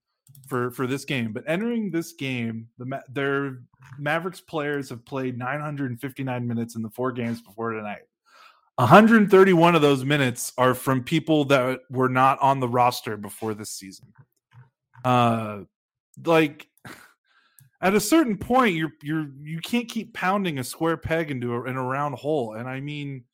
for 0.47 0.71
for 0.71 0.87
this 0.87 1.05
game. 1.05 1.33
But 1.33 1.43
entering 1.47 1.91
this 1.91 2.13
game, 2.13 2.67
the 2.77 3.01
their 3.09 3.59
Mavericks 3.97 4.41
players 4.41 4.89
have 4.89 5.05
played 5.05 5.37
959 5.37 6.47
minutes 6.47 6.75
in 6.75 6.81
the 6.81 6.89
four 6.89 7.11
games 7.11 7.41
before 7.41 7.71
tonight. 7.71 8.03
131 8.75 9.75
of 9.75 9.81
those 9.81 10.03
minutes 10.03 10.53
are 10.57 10.73
from 10.73 11.03
people 11.03 11.45
that 11.45 11.81
were 11.89 12.09
not 12.09 12.39
on 12.41 12.59
the 12.59 12.67
roster 12.67 13.17
before 13.17 13.53
this 13.53 13.69
season. 13.69 14.13
Uh, 15.03 15.61
like 16.25 16.67
at 17.81 17.93
a 17.93 17.99
certain 17.99 18.37
point, 18.37 18.75
you're 18.75 18.93
you're 19.01 19.29
you 19.41 19.59
can't 19.59 19.89
keep 19.89 20.13
pounding 20.13 20.59
a 20.59 20.63
square 20.63 20.97
peg 20.97 21.31
into 21.31 21.53
a, 21.53 21.63
in 21.63 21.75
a 21.75 21.83
round 21.83 22.15
hole. 22.15 22.53
And 22.53 22.67
I 22.67 22.79
mean, 22.79 23.25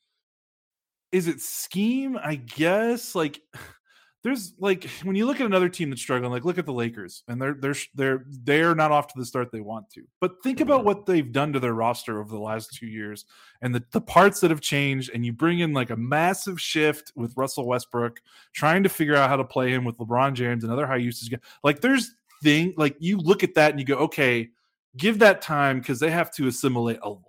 is 1.12 1.28
it 1.28 1.40
scheme? 1.40 2.18
I 2.22 2.36
guess 2.36 3.16
like 3.16 3.42
there's 4.24 4.54
like 4.60 4.90
when 5.04 5.16
you 5.16 5.26
look 5.26 5.40
at 5.40 5.46
another 5.46 5.70
team 5.70 5.90
that's 5.90 6.02
struggling, 6.02 6.32
like 6.32 6.44
look 6.44 6.58
at 6.58 6.66
the 6.66 6.74
Lakers, 6.74 7.24
and 7.28 7.42
they're 7.42 7.54
they're 7.54 7.76
they're 7.96 8.26
they're 8.44 8.76
not 8.76 8.92
off 8.92 9.08
to 9.08 9.14
the 9.18 9.26
start 9.26 9.52
they 9.52 9.62
want 9.62 9.90
to. 9.92 10.04
But 10.20 10.44
think 10.44 10.60
about 10.60 10.80
mm-hmm. 10.80 10.88
what 10.88 11.06
they've 11.06 11.32
done 11.32 11.54
to 11.54 11.60
their 11.60 11.74
roster 11.74 12.20
over 12.20 12.30
the 12.30 12.40
last 12.40 12.74
two 12.74 12.88
years, 12.88 13.26
and 13.62 13.74
the 13.74 13.84
the 13.92 14.02
parts 14.02 14.40
that 14.42 14.52
have 14.52 14.62
changed. 14.62 15.12
And 15.14 15.26
you 15.26 15.34
bring 15.34 15.60
in 15.60 15.74
like 15.74 15.92
a 15.92 15.96
massive 15.96 16.60
shift 16.60 17.12
with 17.16 17.38
Russell 17.38 17.68
Westbrook, 17.68 18.20
trying 18.54 18.84
to 18.84 18.90
figure 18.90 19.16
out 19.16 19.30
how 19.30 19.38
to 19.38 19.44
play 19.44 19.72
him 19.72 19.86
with 19.86 19.98
LeBron 19.98 20.34
James 20.34 20.64
and 20.64 20.74
other 20.74 20.88
high 20.88 20.98
usage. 20.98 21.34
Like 21.64 21.82
there's 21.82 22.16
thing 22.44 22.74
like 22.78 22.96
you 23.00 23.18
look 23.18 23.44
at 23.44 23.54
that 23.56 23.72
and 23.72 23.80
you 23.80 23.86
go, 23.86 23.96
okay, 23.96 24.50
give 24.98 25.20
that 25.20 25.42
time 25.42 25.80
because 25.80 26.00
they 26.00 26.12
have 26.12 26.32
to 26.32 26.48
assimilate 26.48 27.00
a 27.04 27.10
lot. 27.10 27.22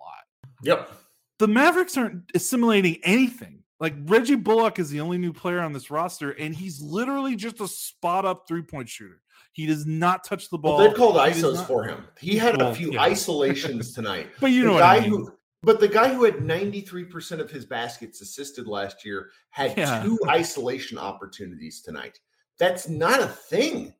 Yep. 0.62 0.90
The 1.38 1.48
Mavericks 1.48 1.96
aren't 1.96 2.30
assimilating 2.34 2.98
anything. 3.04 3.62
Like 3.80 3.94
Reggie 4.06 4.34
Bullock 4.34 4.78
is 4.78 4.90
the 4.90 5.00
only 5.00 5.18
new 5.18 5.32
player 5.32 5.60
on 5.60 5.72
this 5.72 5.90
roster, 5.90 6.32
and 6.32 6.54
he's 6.54 6.80
literally 6.80 7.36
just 7.36 7.60
a 7.60 7.68
spot 7.68 8.24
up 8.24 8.48
three 8.48 8.62
point 8.62 8.88
shooter. 8.88 9.20
He 9.52 9.66
does 9.66 9.86
not 9.86 10.24
touch 10.24 10.50
the 10.50 10.58
ball. 10.58 10.78
Well, 10.78 10.88
they've 10.88 10.96
called 10.96 11.14
he 11.14 11.40
ISOs 11.40 11.54
not... 11.54 11.66
for 11.66 11.84
him. 11.84 12.04
He 12.18 12.36
had 12.36 12.58
well, 12.58 12.70
a 12.70 12.74
few 12.74 12.92
yeah. 12.92 13.02
isolations 13.02 13.92
tonight. 13.94 14.28
but 14.40 14.50
you 14.50 14.62
the 14.62 14.68
know, 14.68 14.78
guy 14.78 14.96
I 14.96 15.00
mean. 15.00 15.10
who, 15.10 15.32
but 15.62 15.80
the 15.80 15.88
guy 15.88 16.12
who 16.12 16.24
had 16.24 16.44
ninety 16.44 16.80
three 16.80 17.04
percent 17.04 17.40
of 17.40 17.50
his 17.50 17.64
baskets 17.64 18.20
assisted 18.20 18.66
last 18.66 19.04
year 19.04 19.30
had 19.50 19.76
yeah. 19.76 20.02
two 20.02 20.18
isolation 20.28 20.98
opportunities 20.98 21.80
tonight. 21.80 22.18
That's 22.58 22.88
not 22.88 23.20
a 23.20 23.28
thing. 23.28 23.94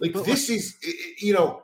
Like 0.00 0.12
but 0.12 0.24
this 0.24 0.48
like, 0.48 0.58
is, 0.58 0.76
you 1.20 1.34
know, 1.34 1.62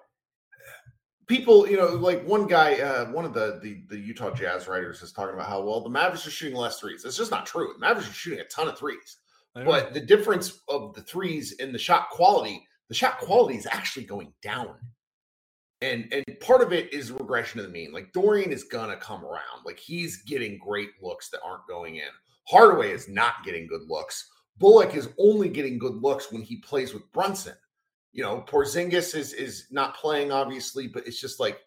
people, 1.27 1.69
you 1.69 1.77
know, 1.77 1.89
like 1.89 2.25
one 2.25 2.47
guy, 2.47 2.75
uh, 2.81 3.07
one 3.11 3.25
of 3.25 3.35
the, 3.35 3.61
the 3.63 3.83
the 3.89 3.99
Utah 3.99 4.33
Jazz 4.33 4.69
writers 4.69 5.03
is 5.03 5.13
talking 5.13 5.35
about 5.35 5.49
how 5.49 5.63
well 5.63 5.81
the 5.81 5.91
Mavericks 5.91 6.27
are 6.27 6.31
shooting 6.31 6.57
less 6.57 6.81
threes. 6.81 7.05
It's 7.05 7.17
just 7.17 7.31
not 7.31 7.47
true. 7.47 7.73
The 7.75 7.81
Mavericks 7.81 8.09
are 8.09 8.15
shooting 8.15 8.41
a 8.41 8.45
ton 8.45 8.69
of 8.69 8.79
threes, 8.79 9.19
but 9.55 9.95
the 9.95 10.01
difference 10.01 10.61
of 10.69 10.95
the 10.95 11.03
threes 11.03 11.53
in 11.53 11.73
the 11.73 11.79
shot 11.79 12.11
quality, 12.11 12.67
the 12.89 12.95
shot 12.95 13.19
quality 13.19 13.57
is 13.57 13.67
actually 13.71 14.07
going 14.07 14.33
down. 14.43 14.75
And 15.83 16.13
and 16.13 16.25
part 16.41 16.63
of 16.63 16.73
it 16.73 16.93
is 16.93 17.13
regression 17.13 17.61
to 17.61 17.67
the 17.67 17.73
mean. 17.73 17.93
Like 17.93 18.13
Dorian 18.13 18.53
is 18.53 18.65
gonna 18.65 18.97
come 18.97 19.25
around. 19.25 19.65
Like 19.65 19.79
he's 19.79 20.23
getting 20.23 20.59
great 20.59 20.91
looks 21.03 21.31
that 21.31 21.41
aren't 21.45 21.67
going 21.69 21.97
in. 21.97 22.09
Hardaway 22.47 22.91
is 22.91 23.09
not 23.09 23.45
getting 23.45 23.67
good 23.67 23.89
looks. 23.89 24.31
Bullock 24.59 24.95
is 24.95 25.09
only 25.19 25.49
getting 25.49 25.79
good 25.79 25.97
looks 25.97 26.31
when 26.31 26.43
he 26.43 26.59
plays 26.59 26.95
with 26.95 27.11
Brunson 27.13 27.55
you 28.15 28.23
know, 28.23 28.45
Porzingis 28.49 29.15
is 29.15 29.33
is 29.35 29.67
not 29.71 29.97
playing 29.97 30.33
obviously, 30.33 30.87
but 30.87 31.07
it's 31.07 31.21
just 31.21 31.41
like 31.41 31.59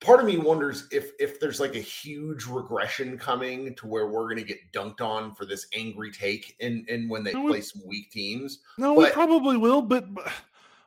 part 0.00 0.18
of 0.18 0.26
me 0.26 0.38
wonders 0.38 0.88
if 0.90 1.12
if 1.20 1.38
there's 1.38 1.60
like 1.60 1.76
a 1.76 1.80
huge 1.80 2.46
regression 2.46 3.18
coming 3.18 3.74
to 3.76 3.86
where 3.86 4.06
we're 4.06 4.24
going 4.24 4.38
to 4.38 4.44
get 4.44 4.58
dunked 4.72 5.02
on 5.02 5.34
for 5.34 5.44
this 5.44 5.66
angry 5.76 6.10
take 6.10 6.56
and 6.60 6.88
and 6.88 7.08
when 7.10 7.22
they 7.22 7.34
no, 7.34 7.46
play 7.46 7.60
some 7.60 7.82
weak 7.86 8.10
teams. 8.10 8.60
No, 8.78 8.96
but, 8.96 9.04
we 9.04 9.10
probably 9.10 9.58
will, 9.58 9.82
but 9.82 10.06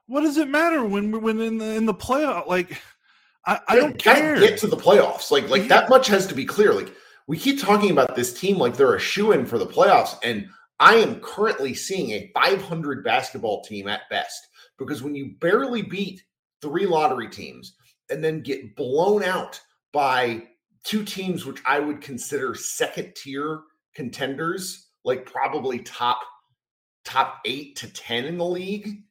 what 0.08 0.22
does 0.22 0.38
it 0.38 0.50
matter 0.50 0.84
when 0.84 1.22
when 1.22 1.40
in 1.40 1.60
the 1.60 1.76
in 1.76 1.86
the 1.86 1.94
playoff 1.94 2.48
like 2.48 2.82
I, 3.46 3.60
I 3.70 3.76
don't 3.76 3.98
care. 3.98 4.40
Get 4.40 4.60
to 4.60 4.68
the 4.68 4.78
playoffs. 4.78 5.30
Like 5.30 5.48
like 5.48 5.64
yeah. 5.64 5.68
that 5.70 5.90
much 5.90 6.08
has 6.08 6.26
to 6.28 6.36
be 6.36 6.46
clear. 6.46 6.74
Like 6.74 6.92
we 7.28 7.38
keep 7.38 7.62
talking 7.62 7.92
about 7.92 8.16
this 8.16 8.34
team 8.34 8.58
like 8.58 8.76
they're 8.76 8.96
a 8.96 9.00
shoe 9.00 9.32
in 9.32 9.46
for 9.46 9.60
the 9.60 9.68
playoffs 9.68 10.18
and 10.24 10.48
I 10.82 10.96
am 10.96 11.20
currently 11.20 11.76
seeing 11.76 12.10
a 12.10 12.32
500 12.34 13.04
basketball 13.04 13.62
team 13.62 13.88
at 13.88 14.10
best 14.10 14.48
because 14.80 15.04
when 15.04 15.14
you 15.14 15.36
barely 15.40 15.84
beat 15.84 16.24
three 16.60 16.88
lottery 16.88 17.30
teams 17.30 17.76
and 18.10 18.24
then 18.24 18.42
get 18.42 18.76
blown 18.76 19.24
out 19.24 19.62
by 19.94 20.42
two 20.84 21.04
teams 21.04 21.46
which 21.46 21.62
I 21.68 21.80
would 21.80 22.02
consider 22.02 22.56
second 22.56 23.14
tier 23.16 23.62
contenders, 23.94 24.90
like 25.06 25.32
probably 25.32 25.80
top 25.80 26.20
top 27.06 27.42
8 27.46 27.76
to 27.76 27.94
10 27.94 28.26
in 28.26 28.38
the 28.40 28.46
league, 28.46 29.04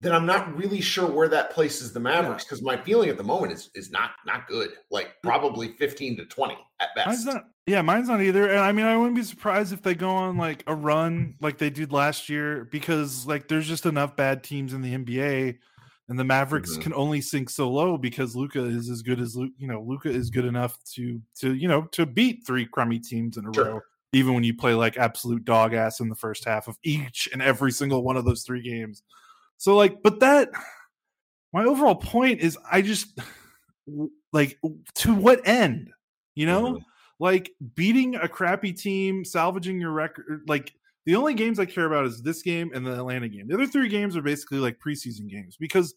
then 0.00 0.12
I'm 0.12 0.26
not 0.26 0.56
really 0.56 0.80
sure 0.80 1.10
where 1.10 1.28
that 1.28 1.50
places 1.50 1.92
the 1.92 2.00
Mavericks 2.00 2.44
because 2.44 2.62
my 2.62 2.76
feeling 2.76 3.10
at 3.10 3.18
the 3.18 3.24
moment 3.24 3.52
is 3.52 3.70
is 3.74 3.90
not 3.90 4.12
not 4.26 4.48
good. 4.48 4.70
Like 4.90 5.14
probably 5.22 5.68
15 5.68 6.16
to 6.18 6.24
20 6.24 6.56
at 6.80 6.88
best. 6.94 7.06
Mine's 7.06 7.24
not, 7.26 7.44
yeah, 7.66 7.82
mine's 7.82 8.08
not 8.08 8.22
either. 8.22 8.48
And 8.48 8.60
I 8.60 8.72
mean, 8.72 8.86
I 8.86 8.96
wouldn't 8.96 9.16
be 9.16 9.22
surprised 9.22 9.72
if 9.72 9.82
they 9.82 9.94
go 9.94 10.10
on 10.10 10.38
like 10.38 10.64
a 10.66 10.74
run 10.74 11.34
like 11.40 11.58
they 11.58 11.70
did 11.70 11.92
last 11.92 12.28
year 12.28 12.66
because 12.70 13.26
like 13.26 13.48
there's 13.48 13.68
just 13.68 13.84
enough 13.84 14.16
bad 14.16 14.42
teams 14.42 14.72
in 14.72 14.80
the 14.80 14.96
NBA 14.96 15.58
and 16.08 16.18
the 16.18 16.24
Mavericks 16.24 16.72
mm-hmm. 16.72 16.82
can 16.82 16.94
only 16.94 17.20
sink 17.20 17.50
so 17.50 17.70
low 17.70 17.98
because 17.98 18.34
Luka 18.34 18.64
is 18.64 18.88
as 18.88 19.02
good 19.02 19.20
as 19.20 19.36
you 19.36 19.68
know, 19.68 19.82
Luka 19.86 20.08
is 20.08 20.30
good 20.30 20.46
enough 20.46 20.78
to 20.94 21.20
to 21.40 21.54
you 21.54 21.68
know 21.68 21.82
to 21.92 22.06
beat 22.06 22.46
three 22.46 22.64
crummy 22.64 22.98
teams 22.98 23.36
in 23.36 23.46
a 23.46 23.54
sure. 23.54 23.64
row 23.64 23.80
even 24.12 24.34
when 24.34 24.44
you 24.44 24.54
play 24.54 24.74
like 24.74 24.96
absolute 24.96 25.44
dog 25.44 25.72
ass 25.74 26.00
in 26.00 26.08
the 26.08 26.16
first 26.16 26.44
half 26.44 26.68
of 26.68 26.76
each 26.82 27.28
and 27.32 27.42
every 27.42 27.70
single 27.70 28.02
one 28.02 28.16
of 28.16 28.24
those 28.24 28.42
three 28.42 28.62
games. 28.62 29.02
So 29.60 29.76
like, 29.76 30.02
but 30.02 30.20
that 30.20 30.48
my 31.52 31.64
overall 31.64 31.94
point 31.94 32.40
is 32.40 32.56
I 32.72 32.80
just 32.80 33.08
like 34.32 34.58
to 34.96 35.14
what 35.14 35.46
end? 35.46 35.90
You 36.34 36.46
know? 36.46 36.62
Mm-hmm. 36.62 36.84
Like 37.18 37.50
beating 37.74 38.14
a 38.14 38.26
crappy 38.26 38.72
team, 38.72 39.22
salvaging 39.22 39.78
your 39.78 39.90
record 39.90 40.44
like 40.48 40.72
the 41.04 41.14
only 41.14 41.34
games 41.34 41.60
I 41.60 41.66
care 41.66 41.84
about 41.84 42.06
is 42.06 42.22
this 42.22 42.40
game 42.40 42.70
and 42.74 42.86
the 42.86 42.92
Atlanta 42.92 43.28
game. 43.28 43.48
The 43.48 43.54
other 43.54 43.66
three 43.66 43.90
games 43.90 44.16
are 44.16 44.22
basically 44.22 44.60
like 44.60 44.78
preseason 44.78 45.28
games 45.28 45.58
because 45.58 45.94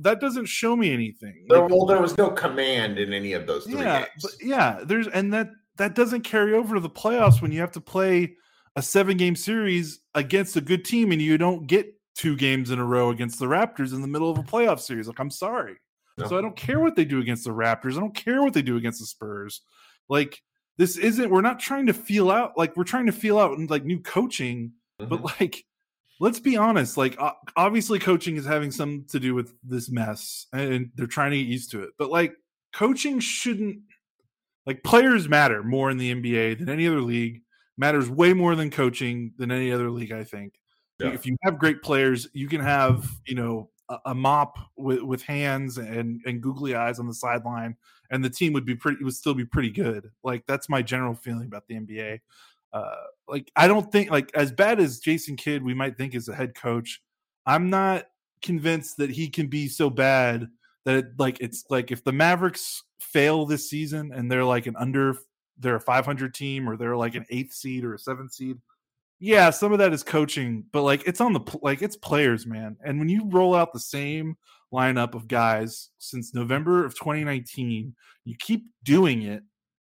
that 0.00 0.20
doesn't 0.20 0.46
show 0.46 0.74
me 0.74 0.92
anything. 0.92 1.46
There, 1.48 1.60
like, 1.60 1.70
well, 1.70 1.86
there 1.86 2.02
was 2.02 2.18
no 2.18 2.30
command 2.30 2.98
in 2.98 3.12
any 3.12 3.34
of 3.34 3.46
those 3.46 3.62
three 3.62 3.78
yeah, 3.78 4.00
games. 4.00 4.22
But 4.22 4.32
yeah, 4.42 4.80
there's 4.84 5.06
and 5.06 5.32
that 5.32 5.50
that 5.76 5.94
doesn't 5.94 6.22
carry 6.22 6.54
over 6.54 6.74
to 6.74 6.80
the 6.80 6.90
playoffs 6.90 7.40
when 7.40 7.52
you 7.52 7.60
have 7.60 7.70
to 7.72 7.80
play 7.80 8.34
a 8.74 8.82
seven 8.82 9.16
game 9.16 9.36
series 9.36 10.00
against 10.16 10.56
a 10.56 10.60
good 10.60 10.84
team 10.84 11.12
and 11.12 11.22
you 11.22 11.38
don't 11.38 11.68
get 11.68 11.94
two 12.14 12.36
games 12.36 12.70
in 12.70 12.78
a 12.78 12.84
row 12.84 13.10
against 13.10 13.38
the 13.38 13.46
Raptors 13.46 13.92
in 13.92 14.00
the 14.00 14.08
middle 14.08 14.30
of 14.30 14.38
a 14.38 14.42
playoff 14.42 14.80
series. 14.80 15.08
Like, 15.08 15.18
I'm 15.18 15.30
sorry. 15.30 15.76
No. 16.16 16.28
So 16.28 16.38
I 16.38 16.40
don't 16.40 16.56
care 16.56 16.80
what 16.80 16.94
they 16.94 17.04
do 17.04 17.20
against 17.20 17.44
the 17.44 17.50
Raptors. 17.50 17.96
I 17.96 18.00
don't 18.00 18.14
care 18.14 18.42
what 18.42 18.54
they 18.54 18.62
do 18.62 18.76
against 18.76 19.00
the 19.00 19.06
Spurs. 19.06 19.62
Like, 20.08 20.40
this 20.76 20.96
isn't, 20.96 21.30
we're 21.30 21.40
not 21.40 21.58
trying 21.58 21.86
to 21.86 21.92
feel 21.92 22.30
out, 22.30 22.56
like, 22.56 22.76
we're 22.76 22.84
trying 22.84 23.06
to 23.06 23.12
feel 23.12 23.38
out 23.38 23.58
like 23.68 23.84
new 23.84 24.00
coaching, 24.00 24.72
mm-hmm. 25.00 25.08
but 25.08 25.40
like, 25.40 25.64
let's 26.20 26.40
be 26.40 26.56
honest. 26.56 26.96
Like, 26.96 27.18
obviously, 27.56 27.98
coaching 27.98 28.36
is 28.36 28.46
having 28.46 28.70
some 28.70 29.04
to 29.08 29.18
do 29.18 29.34
with 29.34 29.52
this 29.64 29.90
mess 29.90 30.46
and 30.52 30.90
they're 30.94 31.06
trying 31.06 31.32
to 31.32 31.38
get 31.38 31.46
used 31.46 31.70
to 31.72 31.82
it. 31.82 31.90
But 31.98 32.10
like, 32.10 32.34
coaching 32.72 33.18
shouldn't, 33.18 33.80
like, 34.66 34.82
players 34.84 35.28
matter 35.28 35.62
more 35.62 35.90
in 35.90 35.98
the 35.98 36.14
NBA 36.14 36.58
than 36.58 36.68
any 36.68 36.86
other 36.86 37.00
league, 37.00 37.42
matters 37.76 38.08
way 38.08 38.32
more 38.32 38.54
than 38.54 38.70
coaching 38.70 39.32
than 39.36 39.50
any 39.50 39.72
other 39.72 39.90
league, 39.90 40.12
I 40.12 40.24
think. 40.24 40.54
Yeah. 41.08 41.14
If 41.14 41.26
you 41.26 41.36
have 41.44 41.58
great 41.58 41.82
players, 41.82 42.28
you 42.32 42.48
can 42.48 42.60
have 42.60 43.10
you 43.26 43.34
know 43.34 43.70
a, 43.88 43.98
a, 44.06 44.14
mop 44.14 44.56
with, 44.76 45.02
with 45.02 45.22
hands 45.22 45.78
and 45.78 46.20
and 46.24 46.40
googly 46.40 46.74
eyes 46.74 46.98
on 46.98 47.06
the 47.06 47.14
sideline, 47.14 47.76
and 48.10 48.24
the 48.24 48.30
team 48.30 48.52
would 48.52 48.64
be 48.64 48.74
pretty 48.74 49.02
would 49.04 49.14
still 49.14 49.34
be 49.34 49.44
pretty 49.44 49.70
good. 49.70 50.10
Like 50.22 50.44
that's 50.46 50.68
my 50.68 50.82
general 50.82 51.14
feeling 51.14 51.46
about 51.46 51.66
the 51.68 51.74
NBA. 51.74 52.20
Uh, 52.72 52.94
like 53.28 53.50
I 53.56 53.68
don't 53.68 53.90
think 53.92 54.10
like 54.10 54.30
as 54.34 54.52
bad 54.52 54.80
as 54.80 54.98
Jason 54.98 55.36
Kidd 55.36 55.62
we 55.62 55.74
might 55.74 55.96
think 55.96 56.14
is 56.14 56.28
a 56.28 56.34
head 56.34 56.54
coach. 56.54 57.00
I'm 57.46 57.70
not 57.70 58.06
convinced 58.42 58.96
that 58.98 59.10
he 59.10 59.28
can 59.28 59.46
be 59.46 59.68
so 59.68 59.90
bad 59.90 60.48
that 60.84 60.96
it, 60.96 61.06
like 61.18 61.38
it's 61.40 61.64
like 61.70 61.90
if 61.90 62.04
the 62.04 62.12
Mavericks 62.12 62.82
fail 63.00 63.46
this 63.46 63.68
season 63.68 64.12
and 64.12 64.30
they're 64.30 64.44
like 64.44 64.66
an 64.66 64.76
under 64.76 65.16
they're 65.58 65.76
a 65.76 65.80
500 65.80 66.34
team 66.34 66.68
or 66.68 66.76
they're 66.76 66.96
like 66.96 67.14
an 67.14 67.24
eighth 67.30 67.54
seed 67.54 67.84
or 67.84 67.94
a 67.94 67.98
seventh 67.98 68.32
seed 68.32 68.58
yeah, 69.20 69.50
some 69.50 69.72
of 69.72 69.78
that 69.78 69.92
is 69.92 70.02
coaching, 70.02 70.64
but 70.72 70.82
like 70.82 71.06
it's 71.06 71.20
on 71.20 71.32
the 71.32 71.58
like 71.62 71.82
it's 71.82 71.96
players, 71.96 72.46
man. 72.46 72.76
And 72.84 72.98
when 72.98 73.08
you 73.08 73.28
roll 73.28 73.54
out 73.54 73.72
the 73.72 73.80
same 73.80 74.36
lineup 74.72 75.14
of 75.14 75.28
guys 75.28 75.90
since 75.98 76.34
November 76.34 76.84
of 76.84 76.94
2019, 76.94 77.94
you 78.24 78.36
keep 78.38 78.64
doing 78.82 79.22
it. 79.22 79.42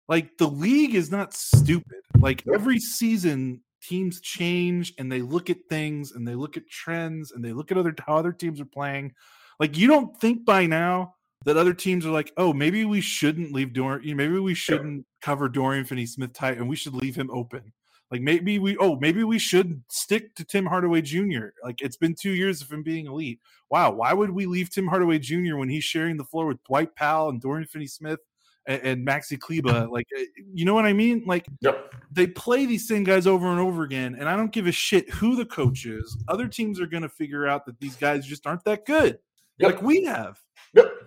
Like 0.09 0.37
the 0.39 0.49
league 0.49 0.95
is 0.95 1.11
not 1.11 1.33
stupid. 1.33 2.01
Like 2.19 2.45
every 2.53 2.79
season 2.79 3.61
teams 3.83 4.21
change 4.21 4.93
and 4.99 5.11
they 5.11 5.23
look 5.23 5.49
at 5.49 5.59
things 5.69 6.13
and 6.13 6.27
they 6.27 6.35
look 6.35 6.57
at 6.57 6.69
trends 6.69 7.33
and 7.33 7.45
they 7.45 7.53
look 7.53 7.71
at 7.71 7.79
other 7.79 7.95
how 8.07 8.17
other 8.17 8.33
teams 8.33 8.61
are 8.61 8.67
playing. 8.67 9.13
Like 9.59 9.77
you 9.79 9.87
don't 9.87 10.19
think 10.21 10.45
by 10.45 10.67
now 10.67 11.15
that 11.45 11.57
other 11.57 11.73
teams 11.73 12.05
are 12.05 12.11
like, 12.11 12.33
oh, 12.37 12.53
maybe 12.53 12.85
we 12.85 13.01
shouldn't 13.01 13.53
leave 13.53 13.73
Dorian, 13.73 14.17
maybe 14.17 14.39
we 14.39 14.55
shouldn't 14.55 15.07
cover 15.23 15.49
Dorian 15.49 15.85
Finney 15.85 16.07
Smith 16.07 16.33
tight 16.33 16.59
and 16.59 16.69
we 16.69 16.77
should 16.77 16.95
leave 16.95 17.15
him 17.15 17.31
open. 17.33 17.73
Like 18.11 18.23
maybe 18.23 18.59
we 18.59 18.77
oh 18.79 18.97
maybe 18.97 19.23
we 19.23 19.39
should 19.39 19.83
stick 19.89 20.35
to 20.35 20.45
Tim 20.45 20.67
Hardaway 20.67 21.01
Jr. 21.01 21.49
Like 21.63 21.81
it's 21.81 21.97
been 21.97 22.15
two 22.15 22.33
years 22.33 22.61
of 22.61 22.73
him 22.73 22.83
being 22.83 23.07
elite. 23.07 23.41
Wow, 23.71 23.93
why 23.93 24.13
would 24.13 24.31
we 24.31 24.47
leave 24.47 24.71
Tim 24.71 24.89
Hardaway 24.89 25.21
Jr. 25.21 25.57
when 25.57 25.69
he's 25.69 25.85
sharing 25.85 26.17
the 26.17 26.25
floor 26.25 26.47
with 26.47 26.63
Dwight 26.65 26.95
Powell 26.97 27.29
and 27.29 27.41
Dorian 27.41 27.69
Finney-Smith 27.69 28.19
and, 28.67 28.83
and 28.83 29.07
Maxi 29.07 29.39
Kleber? 29.39 29.87
Like 29.93 30.07
eh, 30.19 30.25
you 30.53 30.65
know 30.65 30.75
what 30.75 30.87
I 30.87 30.93
mean? 30.93 31.23
Like 31.25 31.47
yep. 31.61 31.95
they 32.11 32.27
play 32.27 32.67
these 32.67 32.89
same 32.89 33.05
guys 33.05 33.29
over 33.29 33.47
and 33.47 33.61
over 33.61 33.85
again, 33.85 34.17
and 34.19 34.29
I 34.29 34.37
don't 34.37 34.53
give 34.53 34.67
a 34.67 34.73
shit 34.73 35.09
who 35.11 35.37
the 35.37 35.47
coach 35.47 35.87
is. 35.87 36.17
Other 36.27 36.49
teams 36.49 36.81
are 36.81 36.87
going 36.87 37.05
to 37.05 37.09
figure 37.09 37.47
out 37.47 37.65
that 37.67 37.79
these 37.79 37.95
guys 37.95 38.27
just 38.27 38.45
aren't 38.45 38.65
that 38.65 38.87
good, 38.87 39.21
yep. 39.59 39.75
like 39.75 39.83
we 39.83 40.03
have. 40.05 40.37
Yep. 40.75 41.00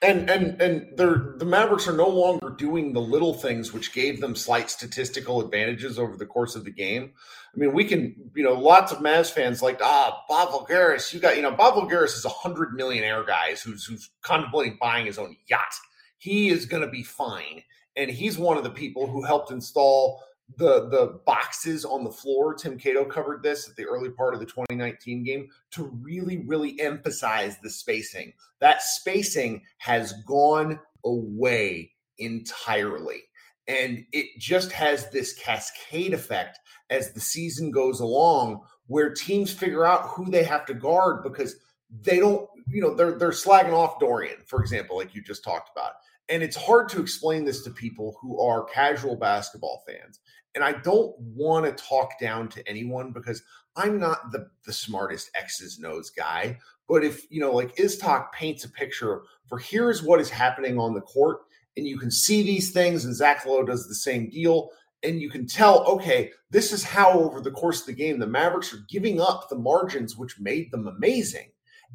And 0.00 0.30
and 0.30 0.60
and 0.62 0.96
they're 0.96 1.34
the 1.38 1.44
Mavericks 1.44 1.88
are 1.88 1.96
no 1.96 2.08
longer 2.08 2.50
doing 2.50 2.92
the 2.92 3.00
little 3.00 3.34
things 3.34 3.72
which 3.72 3.92
gave 3.92 4.20
them 4.20 4.36
slight 4.36 4.70
statistical 4.70 5.40
advantages 5.40 5.98
over 5.98 6.16
the 6.16 6.26
course 6.26 6.54
of 6.54 6.64
the 6.64 6.70
game. 6.70 7.12
I 7.52 7.58
mean, 7.58 7.72
we 7.72 7.84
can, 7.84 8.14
you 8.36 8.44
know, 8.44 8.52
lots 8.52 8.92
of 8.92 8.98
Mavs 8.98 9.32
fans 9.32 9.60
like, 9.60 9.80
ah, 9.82 10.22
Bob 10.28 10.50
Voulgaris, 10.50 11.12
you 11.12 11.18
got, 11.18 11.34
you 11.34 11.42
know, 11.42 11.50
Bob 11.50 11.74
Voulgaris 11.74 12.16
is 12.16 12.24
a 12.24 12.28
hundred 12.28 12.74
millionaire 12.74 13.24
guys 13.24 13.60
who's 13.60 13.84
who's 13.84 14.10
contemplating 14.22 14.78
buying 14.80 15.06
his 15.06 15.18
own 15.18 15.36
yacht. 15.48 15.74
He 16.18 16.48
is 16.50 16.66
going 16.66 16.82
to 16.82 16.90
be 16.90 17.02
fine, 17.02 17.62
and 17.96 18.08
he's 18.08 18.38
one 18.38 18.56
of 18.56 18.64
the 18.64 18.70
people 18.70 19.08
who 19.08 19.22
helped 19.22 19.50
install 19.50 20.22
the 20.56 20.88
the 20.88 21.20
boxes 21.26 21.84
on 21.84 22.04
the 22.04 22.10
floor. 22.10 22.54
Tim 22.54 22.78
Cato 22.78 23.04
covered 23.04 23.42
this 23.42 23.68
at 23.68 23.76
the 23.76 23.84
early 23.84 24.10
part 24.10 24.34
of 24.34 24.40
the 24.40 24.46
2019 24.46 25.22
game 25.22 25.48
to 25.72 25.84
really, 26.02 26.38
really 26.38 26.80
emphasize 26.80 27.58
the 27.62 27.70
spacing. 27.70 28.32
That 28.60 28.82
spacing 28.82 29.62
has 29.78 30.14
gone 30.26 30.80
away 31.04 31.92
entirely. 32.18 33.22
And 33.66 34.06
it 34.12 34.26
just 34.38 34.72
has 34.72 35.10
this 35.10 35.34
cascade 35.34 36.14
effect 36.14 36.58
as 36.90 37.12
the 37.12 37.20
season 37.20 37.70
goes 37.70 38.00
along 38.00 38.62
where 38.86 39.12
teams 39.12 39.52
figure 39.52 39.84
out 39.84 40.08
who 40.08 40.30
they 40.30 40.42
have 40.42 40.64
to 40.66 40.74
guard 40.74 41.22
because 41.22 41.56
they 42.02 42.18
don't, 42.18 42.48
you 42.66 42.80
know, 42.80 42.94
they're 42.94 43.18
they're 43.18 43.30
slagging 43.30 43.72
off 43.72 44.00
Dorian, 44.00 44.38
for 44.46 44.60
example, 44.60 44.96
like 44.96 45.14
you 45.14 45.22
just 45.22 45.44
talked 45.44 45.70
about. 45.74 45.92
And 46.30 46.42
it's 46.42 46.56
hard 46.56 46.88
to 46.90 47.00
explain 47.00 47.44
this 47.44 47.62
to 47.62 47.70
people 47.70 48.16
who 48.20 48.40
are 48.40 48.64
casual 48.64 49.16
basketball 49.16 49.82
fans. 49.86 50.20
And 50.58 50.64
I 50.64 50.72
don't 50.72 51.14
want 51.20 51.66
to 51.66 51.84
talk 51.84 52.18
down 52.18 52.48
to 52.48 52.68
anyone 52.68 53.12
because 53.12 53.44
I'm 53.76 53.96
not 53.96 54.32
the, 54.32 54.50
the 54.66 54.72
smartest 54.72 55.30
X's 55.36 55.76
and 55.76 55.86
O's 55.86 56.10
guy. 56.10 56.58
But 56.88 57.04
if, 57.04 57.30
you 57.30 57.40
know, 57.40 57.52
like 57.52 57.76
Iztok 57.76 58.32
paints 58.32 58.64
a 58.64 58.68
picture 58.68 59.22
for 59.46 59.58
here's 59.58 60.02
what 60.02 60.20
is 60.20 60.28
happening 60.28 60.76
on 60.76 60.94
the 60.94 61.00
court, 61.00 61.42
and 61.76 61.86
you 61.86 61.96
can 61.96 62.10
see 62.10 62.42
these 62.42 62.72
things, 62.72 63.04
and 63.04 63.14
Zach 63.14 63.46
Lowe 63.46 63.62
does 63.62 63.86
the 63.86 63.94
same 63.94 64.30
deal. 64.30 64.70
And 65.04 65.22
you 65.22 65.30
can 65.30 65.46
tell, 65.46 65.84
okay, 65.84 66.32
this 66.50 66.72
is 66.72 66.82
how 66.82 67.12
over 67.12 67.40
the 67.40 67.52
course 67.52 67.82
of 67.82 67.86
the 67.86 67.92
game, 67.92 68.18
the 68.18 68.26
Mavericks 68.26 68.74
are 68.74 68.84
giving 68.88 69.20
up 69.20 69.48
the 69.48 69.58
margins 69.58 70.16
which 70.16 70.40
made 70.40 70.72
them 70.72 70.88
amazing. 70.88 71.52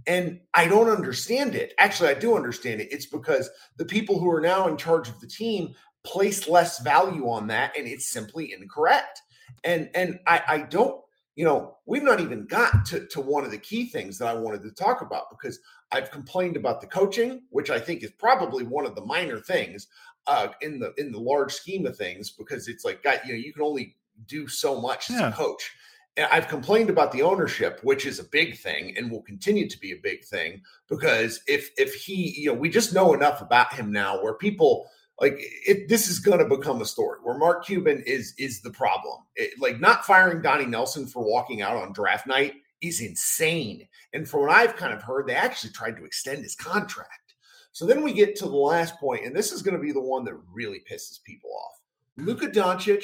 And 0.08 0.40
I 0.54 0.70
don't 0.70 0.90
understand 0.90 1.54
it. 1.54 1.74
Actually, 1.80 2.12
I 2.12 2.14
do 2.14 2.38
understand 2.38 2.80
it. 2.80 2.94
It's 2.94 3.08
because 3.08 3.50
the 3.76 3.84
people 3.84 4.20
who 4.20 4.32
are 4.32 4.40
now 4.40 4.70
in 4.70 4.78
charge 4.78 5.10
of 5.10 5.20
the 5.20 5.28
team 5.28 5.76
place 6.04 6.48
less 6.48 6.80
value 6.80 7.30
on 7.30 7.48
that, 7.48 7.78
and 7.78 7.88
it's 7.88 8.10
simply 8.10 8.54
incorrect. 8.54 9.22
And 9.64 9.90
and 9.96 10.20
I, 10.28 10.42
I 10.48 10.58
don't, 10.60 11.02
you 11.36 11.46
know, 11.46 11.78
we've 11.86 12.04
not 12.04 12.20
even 12.20 12.46
got 12.46 12.86
to, 12.88 13.06
to 13.08 13.22
one 13.22 13.44
of 13.46 13.52
the 13.52 13.58
key 13.58 13.88
things 13.88 14.18
that 14.18 14.28
I 14.28 14.34
wanted 14.34 14.62
to 14.64 14.72
talk 14.72 15.02
about 15.02 15.30
because 15.30 15.60
I've 15.92 16.12
complained 16.12 16.58
about 16.58 16.82
the 16.82 16.88
coaching, 16.88 17.44
which 17.50 17.70
I 17.70 17.80
think 17.80 18.04
is 18.04 18.12
probably 18.12 18.64
one 18.64 18.86
of 18.86 18.96
the 18.96 19.06
minor 19.06 19.40
things 19.40 19.88
uh, 20.28 20.50
in 20.62 20.80
the 20.80 20.94
in 20.98 21.12
the 21.12 21.20
large 21.20 21.54
scheme 21.54 21.86
of 21.86 21.98
things, 21.98 22.32
because 22.32 22.68
it's 22.68 22.86
like, 22.86 23.04
God, 23.04 23.22
you 23.26 23.34
know, 23.34 23.40
you 23.40 23.54
can 23.54 23.64
only 23.64 23.96
do 24.28 24.48
so 24.48 24.80
much 24.80 25.10
as 25.10 25.20
a 25.20 25.32
coach. 25.32 25.72
And 26.16 26.28
I've 26.32 26.48
complained 26.48 26.92
about 26.92 27.12
the 27.12 27.24
ownership, 27.24 27.80
which 27.82 28.06
is 28.06 28.20
a 28.20 28.26
big 28.26 28.58
thing 28.60 28.96
and 28.96 29.10
will 29.10 29.24
continue 29.24 29.68
to 29.68 29.80
be 29.80 29.94
a 29.94 30.02
big 30.04 30.24
thing 30.24 30.62
because 30.88 31.42
if 31.48 31.72
if 31.78 31.96
he, 31.96 32.40
you 32.40 32.48
know, 32.48 32.60
we 32.60 32.70
just 32.70 32.94
know 32.94 33.14
enough 33.14 33.42
about 33.42 33.74
him 33.74 33.92
now 33.92 34.22
where 34.22 34.36
people 34.36 34.88
like 35.20 35.36
it, 35.38 35.88
this 35.88 36.08
is 36.08 36.20
going 36.20 36.40
to 36.40 36.58
become 36.58 36.82
a 36.82 36.86
story 36.86 37.20
where 37.24 37.38
Mark 37.38 37.66
Cuban 37.66 38.04
is 38.06 38.34
is 38.38 38.62
the 38.62 38.72
problem. 38.72 39.20
It, 39.36 39.60
like 39.60 39.80
not 39.80 40.06
firing 40.06 40.42
Donnie 40.42 40.66
Nelson 40.66 41.06
for 41.06 41.24
walking 41.24 41.62
out 41.62 41.78
on 41.78 41.94
draft 41.94 42.28
night 42.28 42.56
is 42.82 43.02
insane. 43.02 43.88
And 44.14 44.28
from 44.28 44.42
what 44.42 44.52
I've 44.52 44.76
kind 44.76 44.94
of 44.94 45.02
heard, 45.02 45.28
they 45.28 45.36
actually 45.36 45.72
tried 45.72 45.98
to 45.98 46.06
extend 46.06 46.44
his 46.44 46.56
contract. 46.56 47.36
So 47.72 47.86
then 47.86 48.04
we 48.04 48.14
get 48.14 48.36
to 48.38 48.46
the 48.46 48.56
last 48.56 49.00
point, 49.00 49.26
and 49.26 49.36
this 49.36 49.52
is 49.52 49.64
going 49.64 49.76
to 49.76 49.82
be 49.82 49.92
the 49.92 50.02
one 50.02 50.24
that 50.26 50.36
really 50.52 50.84
pisses 50.90 51.24
people 51.24 51.50
off. 51.50 51.82
Luka 52.18 52.48
Doncic, 52.48 53.04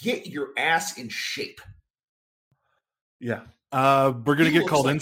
get 0.00 0.26
your 0.26 0.50
ass 0.56 0.98
in 0.98 1.08
shape. 1.08 1.60
Yeah. 3.18 3.40
Uh, 3.72 4.12
we're 4.24 4.36
gonna 4.36 4.50
get 4.50 4.68
called 4.68 4.86
like 4.86 4.94
in 4.94 5.00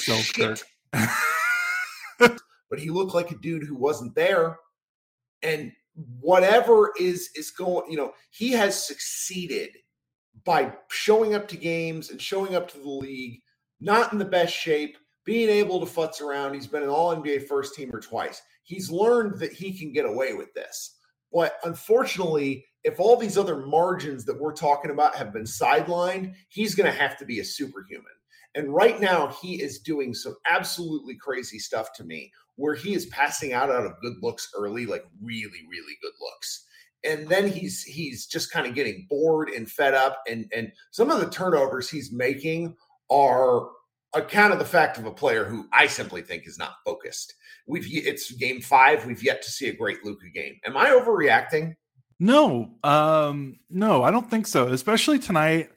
but 2.70 2.78
he 2.78 2.88
looked 2.88 3.14
like 3.14 3.30
a 3.30 3.36
dude 3.36 3.64
who 3.64 3.74
wasn't 3.74 4.14
there. 4.14 4.56
And 5.42 5.72
whatever 6.20 6.92
is 6.98 7.30
is 7.34 7.50
going, 7.50 7.90
you 7.90 7.96
know, 7.96 8.12
he 8.30 8.52
has 8.52 8.86
succeeded 8.86 9.70
by 10.44 10.72
showing 10.88 11.34
up 11.34 11.48
to 11.48 11.56
games 11.56 12.10
and 12.10 12.20
showing 12.20 12.54
up 12.54 12.70
to 12.72 12.78
the 12.78 12.88
league, 12.88 13.40
not 13.80 14.12
in 14.12 14.18
the 14.18 14.24
best 14.24 14.54
shape, 14.54 14.96
being 15.24 15.48
able 15.48 15.84
to 15.84 15.86
futz 15.86 16.20
around. 16.20 16.54
He's 16.54 16.66
been 16.66 16.82
an 16.82 16.88
all 16.88 17.14
NBA 17.14 17.46
first 17.46 17.76
teamer 17.76 18.02
twice. 18.02 18.40
He's 18.64 18.90
learned 18.90 19.38
that 19.40 19.52
he 19.52 19.76
can 19.76 19.92
get 19.92 20.06
away 20.06 20.34
with 20.34 20.52
this. 20.54 20.96
But 21.32 21.58
unfortunately, 21.64 22.64
if 22.84 22.98
all 22.98 23.16
these 23.16 23.38
other 23.38 23.64
margins 23.64 24.24
that 24.24 24.40
we're 24.40 24.52
talking 24.52 24.90
about 24.90 25.14
have 25.14 25.32
been 25.32 25.44
sidelined, 25.44 26.34
he's 26.48 26.74
going 26.74 26.90
to 26.90 26.98
have 26.98 27.16
to 27.18 27.24
be 27.24 27.40
a 27.40 27.44
superhuman. 27.44 28.12
And 28.54 28.74
right 28.74 29.00
now, 29.00 29.28
he 29.40 29.62
is 29.62 29.78
doing 29.78 30.14
some 30.14 30.36
absolutely 30.46 31.16
crazy 31.16 31.58
stuff 31.58 31.92
to 31.94 32.04
me 32.04 32.30
where 32.56 32.74
he 32.74 32.94
is 32.94 33.06
passing 33.06 33.52
out 33.52 33.70
out 33.70 33.86
of 33.86 34.00
good 34.02 34.14
looks 34.20 34.50
early, 34.56 34.86
like 34.86 35.04
really, 35.22 35.66
really 35.70 35.96
good 36.02 36.12
looks. 36.20 36.66
And 37.04 37.28
then 37.28 37.48
he's 37.48 37.82
he's 37.82 38.26
just 38.26 38.52
kind 38.52 38.66
of 38.66 38.74
getting 38.74 39.06
bored 39.08 39.48
and 39.48 39.70
fed 39.70 39.94
up. 39.94 40.22
And 40.28 40.50
and 40.54 40.70
some 40.90 41.10
of 41.10 41.20
the 41.20 41.30
turnovers 41.30 41.90
he's 41.90 42.12
making 42.12 42.76
are 43.10 43.68
account 44.14 44.52
of 44.52 44.58
the 44.58 44.64
fact 44.64 44.98
of 44.98 45.06
a 45.06 45.10
player 45.10 45.44
who 45.44 45.66
I 45.72 45.86
simply 45.86 46.22
think 46.22 46.46
is 46.46 46.58
not 46.58 46.74
focused. 46.84 47.34
We've 47.66 47.86
it's 47.88 48.30
game 48.32 48.60
five. 48.60 49.06
We've 49.06 49.22
yet 49.22 49.42
to 49.42 49.50
see 49.50 49.68
a 49.68 49.74
great 49.74 50.04
Luka 50.04 50.28
game. 50.32 50.58
Am 50.64 50.76
I 50.76 50.90
overreacting? 50.90 51.74
No, 52.20 52.74
um, 52.84 53.56
no, 53.68 54.04
I 54.04 54.10
don't 54.12 54.30
think 54.30 54.46
so. 54.46 54.68
Especially 54.68 55.18
tonight. 55.18 55.70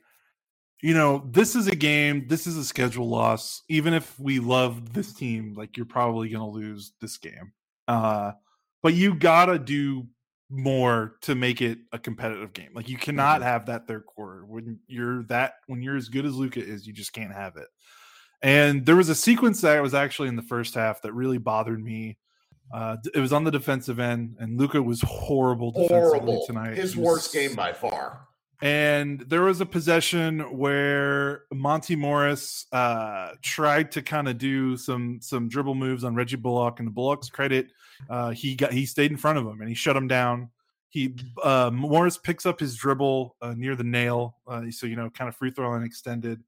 You 0.86 0.94
know, 0.94 1.28
this 1.32 1.56
is 1.56 1.66
a 1.66 1.76
game. 1.76 2.28
This 2.28 2.46
is 2.46 2.58
a 2.58 2.64
schedule 2.64 3.10
loss. 3.10 3.64
Even 3.70 3.96
if 3.96 4.20
we 4.20 4.38
love 4.40 4.94
this 4.94 5.14
team, 5.14 5.56
like 5.58 5.78
you're 5.78 5.86
probably 5.88 6.30
going 6.30 6.44
to 6.44 6.60
lose 6.60 6.94
this 7.02 7.18
game. 7.18 7.54
Uh, 7.88 8.34
but 8.84 8.94
you 8.94 9.16
gotta 9.16 9.58
do 9.58 10.06
more 10.52 11.16
to 11.22 11.34
make 11.34 11.60
it 11.60 11.80
a 11.92 11.98
competitive 11.98 12.54
game. 12.54 12.70
Like 12.76 12.88
you 12.88 12.98
cannot 12.98 13.42
have 13.42 13.66
that 13.66 13.88
third 13.88 14.06
quarter 14.06 14.46
when 14.46 14.78
you're 14.86 15.24
that 15.24 15.54
when 15.66 15.82
you're 15.82 15.98
as 15.98 16.08
good 16.08 16.24
as 16.24 16.36
Luka 16.36 16.64
is. 16.64 16.86
You 16.86 16.94
just 16.94 17.14
can't 17.14 17.34
have 17.34 17.58
it. 17.58 17.68
And 18.44 18.86
there 18.86 18.96
was 18.96 19.10
a 19.10 19.16
sequence 19.16 19.62
that 19.62 19.82
was 19.82 19.96
actually 19.96 20.28
in 20.28 20.36
the 20.36 20.44
first 20.44 20.76
half 20.76 21.02
that 21.02 21.14
really 21.14 21.40
bothered 21.40 21.84
me 21.84 22.20
uh, 22.72 22.98
it 23.14 23.20
was 23.20 23.34
on 23.34 23.44
the 23.44 23.52
defensive 23.52 24.00
end, 24.00 24.38
and 24.40 24.60
Luka 24.60 24.82
was 24.82 25.02
horrible 25.02 25.72
defensively 25.72 26.20
horrible. 26.20 26.46
tonight. 26.46 26.76
His 26.76 26.96
worst 26.98 27.34
game 27.34 27.56
by 27.56 27.74
far. 27.74 28.28
And 28.62 29.20
there 29.22 29.42
was 29.42 29.60
a 29.62 29.66
possession 29.66 30.40
where 30.58 31.44
Monte 31.54 31.96
Morris 31.96 32.68
uh, 32.72 33.32
tried 33.42 33.92
to 33.92 34.02
kind 34.02 34.28
of 34.28 34.38
do 34.38 34.78
some 34.78 35.20
some 35.22 35.50
dribble 35.50 35.76
moves 35.76 36.04
on 36.04 36.16
Reggie 36.16 36.38
Bullock, 36.38 36.80
and 36.80 36.88
the 36.88 36.92
Bullock's 36.92 37.30
credit, 37.30 37.72
uh, 38.10 38.32
he 38.32 38.56
got 38.56 38.72
he 38.72 38.86
stayed 38.86 39.12
in 39.12 39.18
front 39.18 39.38
of 39.38 39.46
him 39.46 39.60
and 39.60 39.70
he 39.70 39.76
shut 39.76 39.96
him 39.96 40.08
down. 40.08 40.50
He 40.90 41.16
uh, 41.44 41.70
Morris 41.74 42.18
picks 42.18 42.46
up 42.46 42.60
his 42.60 42.76
dribble 42.76 43.36
uh, 43.42 43.54
near 43.58 43.76
the 43.76 43.84
nail, 43.84 44.38
uh, 44.48 44.64
so 44.72 44.88
you 44.88 44.96
know, 44.96 45.10
kind 45.10 45.28
of 45.28 45.36
free 45.36 45.52
throw 45.52 45.74
and 45.74 45.86
extended 45.86 46.42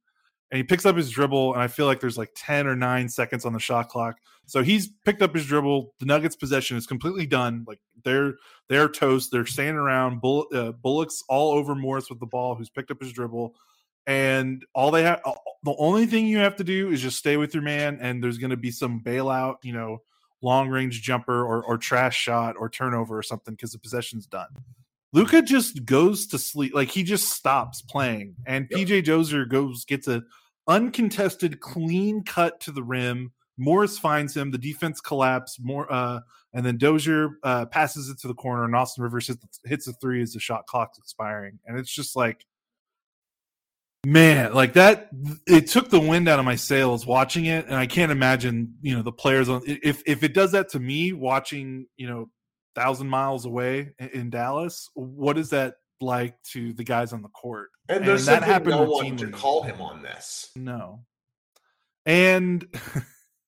and 0.52 0.58
he 0.58 0.64
picks 0.64 0.86
up 0.86 0.96
his 0.96 1.10
dribble, 1.10 1.54
and 1.54 1.62
I 1.62 1.68
feel 1.68 1.86
like 1.86 2.00
there's 2.00 2.18
like 2.18 2.32
10 2.36 2.68
or 2.68 2.76
9 2.76 3.10
seconds 3.10 3.46
on 3.46 3.54
the 3.54 3.60
shot 3.60 3.90
clock. 3.90 4.18
So 4.46 4.64
he's 4.64 4.90
picked 5.04 5.22
up 5.22 5.36
his 5.36 5.46
dribble. 5.46 5.94
The 6.00 6.06
Nuggets' 6.06 6.38
possession 6.38 6.78
is 6.78 6.88
completely 6.88 7.26
done. 7.26 7.66
Like 7.68 7.80
they're 8.06 8.36
they're 8.70 8.88
toast. 8.88 9.30
They're 9.32 9.46
standing 9.46 9.76
around. 9.76 10.22
Bull, 10.22 10.48
uh, 10.54 10.72
Bullock's 10.72 11.22
all 11.28 11.52
over 11.52 11.76
Morris 11.76 12.10
with 12.10 12.22
the 12.22 12.26
ball, 12.26 12.56
who's 12.56 12.70
picked 12.70 12.92
up 12.92 13.02
his 13.02 13.12
dribble. 13.12 13.56
And 14.06 14.66
all 14.74 14.90
they 14.90 15.04
have, 15.04 15.22
the 15.64 15.76
only 15.78 16.06
thing 16.06 16.28
you 16.28 16.38
have 16.38 16.56
to 16.58 16.64
do 16.64 16.90
is 16.92 17.02
just 17.02 17.18
stay 17.18 17.36
with 17.36 17.54
your 17.54 17.64
man, 17.64 17.98
and 18.00 18.24
there's 18.24 18.38
going 18.38 18.52
to 18.52 18.58
be 18.58 18.72
some 18.72 19.02
bailout, 19.02 19.56
you 19.64 19.74
know, 19.74 19.98
long 20.42 20.70
range 20.70 21.02
jumper 21.02 21.44
or, 21.44 21.62
or 21.62 21.78
trash 21.78 22.16
shot 22.16 22.56
or 22.58 22.70
turnover 22.70 23.18
or 23.18 23.24
something 23.24 23.54
because 23.54 23.74
the 23.74 23.80
possession's 23.80 24.26
done. 24.26 24.48
Luka 25.14 25.42
just 25.42 25.86
goes 25.86 26.28
to 26.28 26.38
sleep. 26.38 26.74
Like 26.74 26.90
he 26.90 27.04
just 27.04 27.32
stops 27.32 27.82
playing. 27.82 28.36
And 28.46 28.68
yep. 28.70 28.88
PJ 28.88 29.06
Dozier 29.06 29.46
goes, 29.46 29.86
gets 29.86 30.08
a 30.08 30.24
uncontested, 30.68 31.60
clean 31.60 32.24
cut 32.24 32.60
to 32.62 32.72
the 32.72 32.84
rim. 32.84 33.32
Morris 33.58 33.98
finds 33.98 34.36
him. 34.36 34.52
The 34.52 34.58
defense 34.58 35.02
collapse. 35.02 35.58
More, 35.60 35.92
uh, 35.92 36.20
and 36.54 36.66
then 36.66 36.78
Dozier 36.78 37.40
uh, 37.44 37.66
passes 37.66 38.10
it 38.10 38.20
to 38.20 38.28
the 38.28 38.34
corner, 38.34 38.64
and 38.64 38.76
Austin 38.76 39.04
Rivers 39.04 39.28
hits, 39.28 39.60
hits 39.66 39.88
a 39.88 39.94
three 39.94 40.22
as 40.22 40.34
the 40.34 40.40
shot 40.40 40.66
clock's 40.68 40.98
expiring. 40.98 41.60
And 41.66 41.80
it's 41.80 41.94
just 41.94 42.16
like, 42.16 42.46
man, 44.06 44.54
like 44.54 44.74
that. 44.74 45.10
It 45.48 45.68
took 45.68 45.90
the 45.90 46.00
wind 46.00 46.28
out 46.28 46.40
of 46.40 46.46
my 46.46 46.56
sails 46.56 47.06
watching 47.06 47.46
it, 47.46 47.66
and 47.66 47.76
I 47.76 47.88
can't 47.88 48.12
imagine, 48.12 48.76
you 48.82 48.96
know, 48.96 49.02
the 49.02 49.12
players 49.12 49.50
on. 49.50 49.64
If 49.66 50.04
if 50.06 50.24
it 50.24 50.34
does 50.34 50.52
that 50.52 50.70
to 50.70 50.80
me 50.80 51.14
watching, 51.14 51.88
you 51.98 52.08
know, 52.08 52.30
thousand 52.78 53.10
miles 53.10 53.46
away 53.46 53.94
in 54.14 54.30
Dallas. 54.30 54.90
What 54.94 55.38
is 55.38 55.50
that 55.50 55.76
like 56.00 56.42
to 56.52 56.74
the 56.74 56.84
guys 56.84 57.12
on 57.12 57.24
the 57.24 57.30
court? 57.30 57.70
And 57.90 58.08
there's 58.08 58.28
and 58.28 58.42
that 58.42 58.48
happened 58.48 58.76
no 58.76 58.84
one 58.84 59.18
to 59.18 59.28
call 59.30 59.64
him 59.64 59.82
on 59.82 60.04
this. 60.04 60.52
No, 60.56 61.04
and 62.06 62.66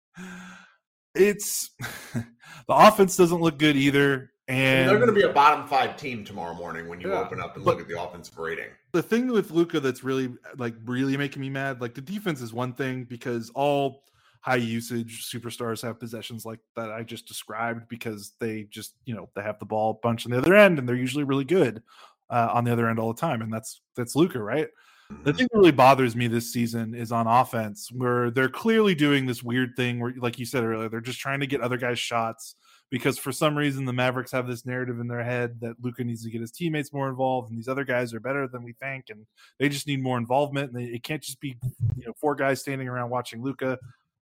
it's 1.16 1.70
the 2.14 2.26
offense 2.70 3.16
doesn't 3.16 3.40
look 3.40 3.60
good 3.60 3.76
either. 3.76 4.32
And 4.48 4.90
they're 4.90 4.98
going 4.98 5.14
to 5.14 5.14
be 5.14 5.22
a 5.22 5.32
bottom 5.32 5.68
five 5.68 5.96
team 5.96 6.26
tomorrow 6.26 6.56
morning 6.56 6.88
when 6.88 7.00
you 7.00 7.12
yeah, 7.12 7.20
open 7.20 7.40
up 7.40 7.56
and 7.56 7.64
look 7.64 7.80
at 7.80 7.88
the 7.88 8.02
offensive 8.02 8.36
rating. 8.36 8.70
The 8.94 9.04
thing 9.04 9.28
with 9.28 9.52
Luka 9.52 9.80
that's 9.80 10.04
really 10.04 10.34
like 10.58 10.74
really 10.86 11.16
making 11.18 11.40
me 11.40 11.52
mad, 11.52 11.82
like 11.82 11.94
the 11.94 12.02
defense 12.02 12.42
is 12.42 12.52
one 12.52 12.74
thing 12.74 13.04
because 13.04 13.52
all 13.54 14.06
high 14.42 14.56
usage 14.56 15.30
superstars 15.30 15.82
have 15.82 16.00
possessions 16.00 16.46
like 16.46 16.60
that 16.76 16.92
I 16.92 17.04
just 17.04 17.28
described 17.28 17.88
because 17.90 18.34
they 18.40 18.68
just 18.70 18.96
you 19.06 19.14
know 19.16 19.30
they 19.36 19.42
have 19.42 19.60
the 19.60 19.66
ball 19.66 19.92
a 19.92 20.08
bunch 20.08 20.26
on 20.26 20.32
the 20.32 20.38
other 20.38 20.56
end 20.56 20.80
and 20.80 20.88
they're 20.88 20.96
usually 20.96 21.26
really 21.26 21.44
good 21.44 21.84
uh, 22.30 22.50
on 22.54 22.64
the 22.64 22.72
other 22.72 22.90
end 22.90 23.00
all 23.00 23.14
the 23.14 23.20
time 23.20 23.42
and 23.42 23.52
that's 23.52 23.82
that's 23.96 24.16
Luka, 24.16 24.42
right. 24.42 24.70
The 25.10 25.16
mm-hmm. 25.16 25.38
thing 25.38 25.48
that 25.52 25.58
really 25.58 25.72
bothers 25.72 26.16
me 26.16 26.28
this 26.28 26.54
season 26.54 26.94
is 26.94 27.12
on 27.12 27.26
offense, 27.26 27.92
where 27.92 28.30
they're 28.30 28.48
clearly 28.48 28.94
doing 28.94 29.26
this 29.26 29.42
weird 29.42 29.76
thing 29.76 30.00
where, 30.00 30.14
like 30.20 30.38
you 30.38 30.46
said 30.46 30.64
earlier, 30.64 30.88
they're 30.88 31.02
just 31.02 31.20
trying 31.20 31.40
to 31.40 31.48
get 31.48 31.62
other 31.62 31.78
guys 31.78 31.98
shots 31.98 32.56
because 32.92 33.18
for 33.18 33.32
some 33.32 33.58
reason 33.58 33.86
the 33.86 33.94
Mavericks 33.94 34.32
have 34.32 34.48
this 34.48 34.68
narrative 34.68 35.00
in 35.00 35.08
their 35.08 35.24
head 35.24 35.60
that 35.62 35.76
Luka 35.82 36.04
needs 36.04 36.24
to 36.24 36.30
get 36.30 36.42
his 36.42 36.52
teammates 36.52 36.94
more 36.94 37.10
involved, 37.10 37.50
and 37.50 37.58
these 37.58 37.68
other 37.68 37.84
guys 37.84 38.14
are 38.14 38.20
better 38.20 38.48
than 38.48 38.62
we 38.62 38.74
think, 38.74 39.06
and 39.10 39.26
they 39.58 39.68
just 39.68 39.88
need 39.88 40.02
more 40.02 40.20
involvement. 40.20 40.72
And 40.72 40.80
they, 40.80 40.94
it 40.94 41.02
can't 41.02 41.24
just 41.24 41.40
be 41.40 41.58
you 41.98 42.06
know 42.06 42.14
four 42.14 42.36
guys 42.36 42.60
standing 42.60 42.88
around 42.88 43.10
watching 43.10 43.42
Luka 43.42 43.80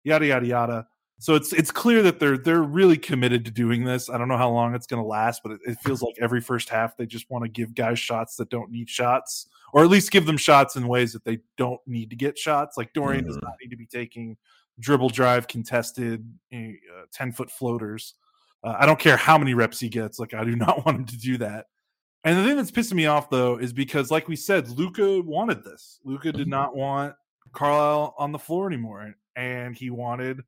yada 0.07 0.25
yada 0.25 0.47
yada. 0.47 0.87
So 1.19 1.35
it's 1.35 1.51
it's 1.51 1.71
clear 1.71 2.03
that 2.03 2.19
they're 2.19 2.37
they're 2.37 2.61
really 2.61 2.97
committed 2.97 3.43
to 3.45 3.51
doing 3.51 3.83
this. 3.83 4.09
I 4.09 4.17
don't 4.17 4.27
know 4.27 4.37
how 4.37 4.51
long 4.51 4.75
it's 4.75 4.85
going 4.85 5.01
to 5.01 5.07
last, 5.07 5.41
but 5.43 5.53
it, 5.53 5.59
it, 5.65 5.77
feels 5.79 6.03
like 6.03 6.13
every 6.21 6.41
first 6.41 6.69
half 6.69 6.95
they 6.95 7.07
just 7.07 7.29
want 7.29 7.43
to 7.43 7.49
give 7.49 7.73
guys 7.73 7.97
shots 7.97 8.35
that 8.35 8.49
don't 8.49 8.71
need 8.71 8.87
shots, 8.87 9.47
or 9.73 9.83
at 9.83 9.89
least 9.89 10.11
give 10.11 10.27
them 10.27 10.37
shots 10.37 10.75
in 10.75 10.87
ways 10.87 11.13
that 11.13 11.25
they 11.25 11.39
don't 11.57 11.81
need 11.87 12.11
to 12.11 12.15
get 12.15 12.37
shots. 12.37 12.77
Like 12.77 12.93
Dorian 12.93 13.23
mm-hmm. 13.23 13.33
does 13.33 13.41
not 13.41 13.53
need 13.61 13.71
to 13.71 13.77
be 13.77 13.87
taking 13.87 14.37
dribble 14.79 15.09
drive 15.09 15.47
contested 15.47 16.23
eh, 16.51 16.73
uh, 16.95 17.05
ten 17.11 17.31
foot 17.31 17.49
floaters. 17.49 18.13
Uh, 18.63 18.75
I 18.77 18.85
don't 18.85 18.99
care 18.99 19.17
how 19.17 19.39
many 19.39 19.55
reps 19.55 19.79
he 19.79 19.89
gets. 19.89 20.19
Like 20.19 20.35
I 20.35 20.43
do 20.43 20.55
not 20.55 20.85
want 20.85 20.99
him 20.99 21.05
to 21.05 21.17
do 21.17 21.37
that. 21.39 21.65
And 22.23 22.37
the 22.37 22.43
thing 22.43 22.57
that's 22.57 22.71
pissing 22.71 22.93
me 22.93 23.07
off 23.07 23.31
though 23.31 23.57
is 23.57 23.73
because, 23.73 24.11
like 24.11 24.27
we 24.27 24.35
said, 24.35 24.69
Luka 24.69 25.21
wanted 25.21 25.63
this. 25.63 25.99
Luka 26.03 26.31
did 26.31 26.41
mm-hmm. 26.41 26.51
not 26.51 26.75
want 26.75 27.15
Carlisle 27.53 28.13
on 28.19 28.31
the 28.31 28.39
floor 28.39 28.67
anymore, 28.67 29.15
and 29.37 29.77
he 29.77 29.89
wanted 29.89 30.41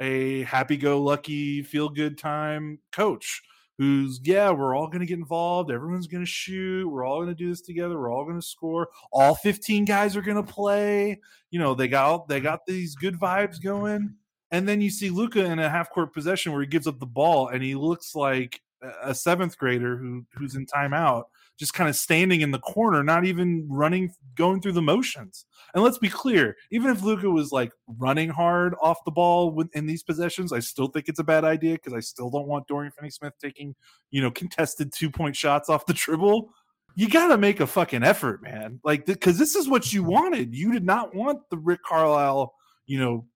a 0.00 0.42
happy-go-lucky, 0.44 1.62
feel-good 1.62 2.16
time 2.16 2.78
coach 2.92 3.42
who's 3.78 4.20
yeah, 4.24 4.50
we're 4.50 4.74
all 4.74 4.86
going 4.86 5.00
to 5.00 5.06
get 5.06 5.18
involved. 5.18 5.70
Everyone's 5.70 6.06
going 6.06 6.24
to 6.24 6.30
shoot. 6.30 6.88
We're 6.88 7.04
all 7.04 7.18
going 7.18 7.28
to 7.28 7.34
do 7.34 7.50
this 7.50 7.60
together. 7.60 7.98
We're 7.98 8.12
all 8.12 8.24
going 8.24 8.40
to 8.40 8.46
score. 8.46 8.88
All 9.12 9.34
15 9.34 9.84
guys 9.84 10.16
are 10.16 10.22
going 10.22 10.42
to 10.42 10.52
play. 10.52 11.20
You 11.50 11.58
know, 11.58 11.74
they 11.74 11.88
got 11.88 12.28
they 12.28 12.40
got 12.40 12.64
these 12.66 12.94
good 12.94 13.18
vibes 13.18 13.62
going. 13.62 14.14
And 14.50 14.66
then 14.68 14.80
you 14.80 14.90
see 14.90 15.10
Luka 15.10 15.44
in 15.44 15.58
a 15.58 15.68
half-court 15.68 16.14
possession 16.14 16.52
where 16.52 16.60
he 16.60 16.68
gives 16.68 16.86
up 16.86 17.00
the 17.00 17.06
ball 17.06 17.48
and 17.48 17.62
he 17.62 17.74
looks 17.74 18.14
like 18.14 18.60
a 19.02 19.14
seventh 19.14 19.58
grader 19.58 19.96
who 19.96 20.24
who's 20.34 20.54
in 20.54 20.66
timeout 20.66 21.24
just 21.58 21.72
kind 21.72 21.88
of 21.88 21.96
standing 21.96 22.42
in 22.42 22.50
the 22.50 22.58
corner, 22.58 23.02
not 23.02 23.24
even 23.24 23.66
running, 23.70 24.12
going 24.34 24.60
through 24.60 24.72
the 24.72 24.82
motions. 24.82 25.46
And 25.74 25.82
let's 25.82 25.98
be 25.98 26.08
clear, 26.08 26.56
even 26.70 26.90
if 26.90 27.02
Luka 27.02 27.30
was 27.30 27.52
like 27.52 27.72
running 27.98 28.28
hard 28.28 28.74
off 28.82 28.98
the 29.04 29.10
ball 29.10 29.64
in 29.72 29.86
these 29.86 30.02
possessions, 30.02 30.52
I 30.52 30.60
still 30.60 30.88
think 30.88 31.08
it's 31.08 31.18
a 31.18 31.24
bad 31.24 31.44
idea 31.44 31.74
because 31.74 31.94
I 31.94 32.00
still 32.00 32.30
don't 32.30 32.46
want 32.46 32.66
Dorian 32.66 32.92
Finney-Smith 32.92 33.34
taking, 33.40 33.74
you 34.10 34.20
know, 34.20 34.30
contested 34.30 34.92
two 34.92 35.10
point 35.10 35.34
shots 35.34 35.68
off 35.68 35.86
the 35.86 35.94
dribble. 35.94 36.50
You 36.94 37.08
got 37.08 37.28
to 37.28 37.38
make 37.38 37.60
a 37.60 37.66
fucking 37.66 38.02
effort, 38.02 38.42
man. 38.42 38.80
Like, 38.84 39.06
because 39.06 39.38
this 39.38 39.54
is 39.54 39.68
what 39.68 39.92
you 39.92 40.02
wanted. 40.02 40.54
You 40.54 40.72
did 40.72 40.84
not 40.84 41.14
want 41.14 41.40
the 41.50 41.58
Rick 41.58 41.80
Carlisle, 41.86 42.54
you 42.86 42.98
know, 42.98 43.26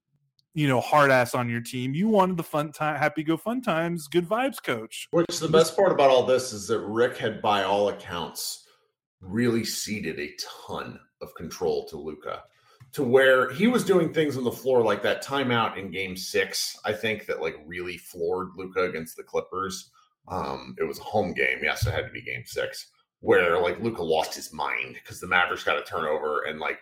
you 0.61 0.69
know, 0.69 0.81
hard 0.83 1.11
ass 1.11 1.35
on 1.35 1.49
your 1.49 1.63
team. 1.63 1.95
You 1.95 2.09
wanted 2.09 2.37
the 2.37 2.43
fun 2.43 2.71
time, 2.71 2.97
happy 2.97 3.23
go 3.23 3.39
fun 3.39 3.63
times, 3.63 4.09
good 4.09 4.29
vibes 4.29 4.63
coach. 4.63 5.09
Which 5.11 5.39
the 5.41 5.49
best 5.49 5.75
part 5.75 5.91
about 5.91 6.11
all 6.11 6.27
this 6.27 6.53
is 6.53 6.69
that 6.69 6.81
Rick 6.81 7.17
had, 7.17 7.41
by 7.41 7.65
all 7.65 7.89
accounts, 7.89 8.67
really 9.23 9.65
ceded 9.65 10.21
a 10.21 10.31
ton 10.69 11.01
of 11.23 11.35
control 11.35 11.87
to 11.89 11.97
Luka 11.97 12.43
to 12.93 13.03
where 13.03 13.51
he 13.53 13.69
was 13.69 13.85
doing 13.85 14.13
things 14.13 14.37
on 14.37 14.45
the 14.45 14.53
floor 14.53 14.83
like 14.83 15.03
that 15.03 15.25
timeout 15.25 15.79
in 15.79 15.91
game 15.91 16.15
six, 16.15 16.77
I 16.85 16.93
think 16.93 17.25
that 17.25 17.41
like 17.41 17.57
really 17.65 17.97
floored 17.97 18.49
Luka 18.57 18.83
against 18.83 19.17
the 19.17 19.23
Clippers. 19.23 19.91
Um, 20.29 20.75
it 20.79 20.85
was 20.85 20.99
a 20.99 21.05
home 21.05 21.33
game. 21.33 21.61
Yes, 21.63 21.87
it 21.87 21.95
had 21.95 22.07
to 22.07 22.13
be 22.13 22.21
game 22.21 22.43
six, 22.45 22.91
where 23.21 23.59
like 23.63 23.81
Luka 23.81 24.03
lost 24.03 24.35
his 24.35 24.53
mind 24.53 24.95
because 24.95 25.21
the 25.21 25.27
Mavericks 25.27 25.65
got 25.65 25.79
a 25.79 25.83
turnover 25.85 26.43
and 26.43 26.61
like 26.61 26.81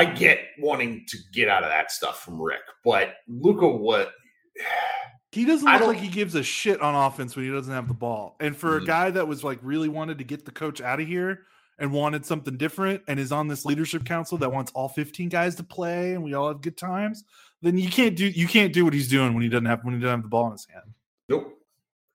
I 0.00 0.06
get 0.06 0.38
wanting 0.58 1.04
to 1.08 1.18
get 1.30 1.50
out 1.50 1.62
of 1.62 1.68
that 1.68 1.90
stuff 1.90 2.22
from 2.22 2.40
Rick, 2.40 2.62
but 2.82 3.16
Luka, 3.28 3.68
what 3.68 4.12
he 5.32 5.44
doesn't 5.44 5.70
look 5.70 5.82
like 5.82 5.98
he 5.98 6.08
gives 6.08 6.34
a 6.34 6.42
shit 6.42 6.80
on 6.80 6.94
offense 6.94 7.36
when 7.36 7.44
he 7.44 7.50
doesn't 7.50 7.72
have 7.72 7.86
the 7.86 7.92
ball. 7.92 8.34
And 8.40 8.56
for 8.56 8.76
mm-hmm. 8.76 8.84
a 8.84 8.86
guy 8.86 9.10
that 9.10 9.28
was 9.28 9.44
like 9.44 9.58
really 9.62 9.90
wanted 9.90 10.16
to 10.16 10.24
get 10.24 10.46
the 10.46 10.52
coach 10.52 10.80
out 10.80 11.02
of 11.02 11.06
here 11.06 11.42
and 11.78 11.92
wanted 11.92 12.24
something 12.24 12.56
different 12.56 13.02
and 13.08 13.20
is 13.20 13.30
on 13.30 13.46
this 13.46 13.66
leadership 13.66 14.06
council 14.06 14.38
that 14.38 14.50
wants 14.50 14.72
all 14.74 14.88
15 14.88 15.28
guys 15.28 15.54
to 15.56 15.62
play 15.62 16.14
and 16.14 16.24
we 16.24 16.32
all 16.32 16.48
have 16.48 16.62
good 16.62 16.78
times, 16.78 17.24
then 17.60 17.76
you 17.76 17.90
can't 17.90 18.16
do 18.16 18.26
you 18.26 18.48
can't 18.48 18.72
do 18.72 18.86
what 18.86 18.94
he's 18.94 19.08
doing 19.08 19.34
when 19.34 19.42
he 19.42 19.50
doesn't 19.50 19.66
have 19.66 19.84
when 19.84 19.92
he 19.92 20.00
doesn't 20.00 20.16
have 20.16 20.22
the 20.22 20.28
ball 20.28 20.46
in 20.46 20.52
his 20.52 20.66
hand. 20.72 20.94
Nope. 21.28 21.58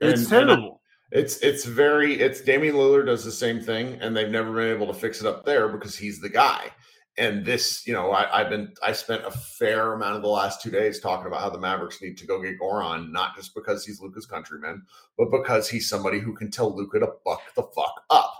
It's 0.01 0.21
and, 0.21 0.29
terrible. 0.29 0.81
And 1.11 1.23
it's 1.23 1.37
it's 1.37 1.65
very 1.65 2.15
it's 2.19 2.41
Damian 2.41 2.73
Lillard 2.73 3.05
does 3.05 3.23
the 3.23 3.31
same 3.31 3.61
thing 3.61 3.99
and 4.01 4.17
they've 4.17 4.31
never 4.31 4.51
been 4.51 4.75
able 4.75 4.87
to 4.87 4.99
fix 4.99 5.21
it 5.21 5.27
up 5.27 5.45
there 5.45 5.67
because 5.67 5.95
he's 5.95 6.19
the 6.19 6.29
guy 6.29 6.71
and 7.17 7.45
this, 7.45 7.87
you 7.87 7.93
know, 7.93 8.11
I, 8.11 8.39
have 8.39 8.49
been 8.49 8.73
I 8.83 8.91
spent 8.91 9.25
a 9.25 9.31
fair 9.31 9.93
amount 9.93 10.17
of 10.17 10.21
the 10.21 10.27
last 10.27 10.61
two 10.61 10.69
days 10.69 10.99
talking 10.99 11.27
about 11.27 11.41
how 11.41 11.49
the 11.49 11.59
Mavericks 11.59 12.01
need 12.01 12.17
to 12.17 12.25
go 12.25 12.41
get 12.41 12.59
Goran, 12.59 13.11
not 13.11 13.35
just 13.35 13.55
because 13.55 13.85
he's 13.85 14.01
Luka's 14.01 14.25
countryman, 14.25 14.83
but 15.17 15.31
because 15.31 15.69
he's 15.69 15.87
somebody 15.87 16.19
who 16.19 16.33
can 16.33 16.51
tell 16.51 16.75
Luka 16.75 16.99
to 16.99 17.13
buck 17.23 17.41
the 17.55 17.63
fuck 17.63 18.03
up. 18.09 18.33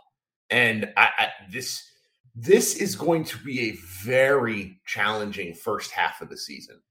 And 0.50 0.92
I, 0.98 1.10
I, 1.18 1.30
this 1.52 1.90
this 2.36 2.76
is 2.76 2.98
going 2.98 3.24
to 3.24 3.38
be 3.40 3.70
a 3.70 3.78
very 4.04 4.82
challenging 4.86 5.54
first 5.54 5.92
half 5.92 6.20
of 6.22 6.30
the 6.30 6.38
season. 6.38 6.82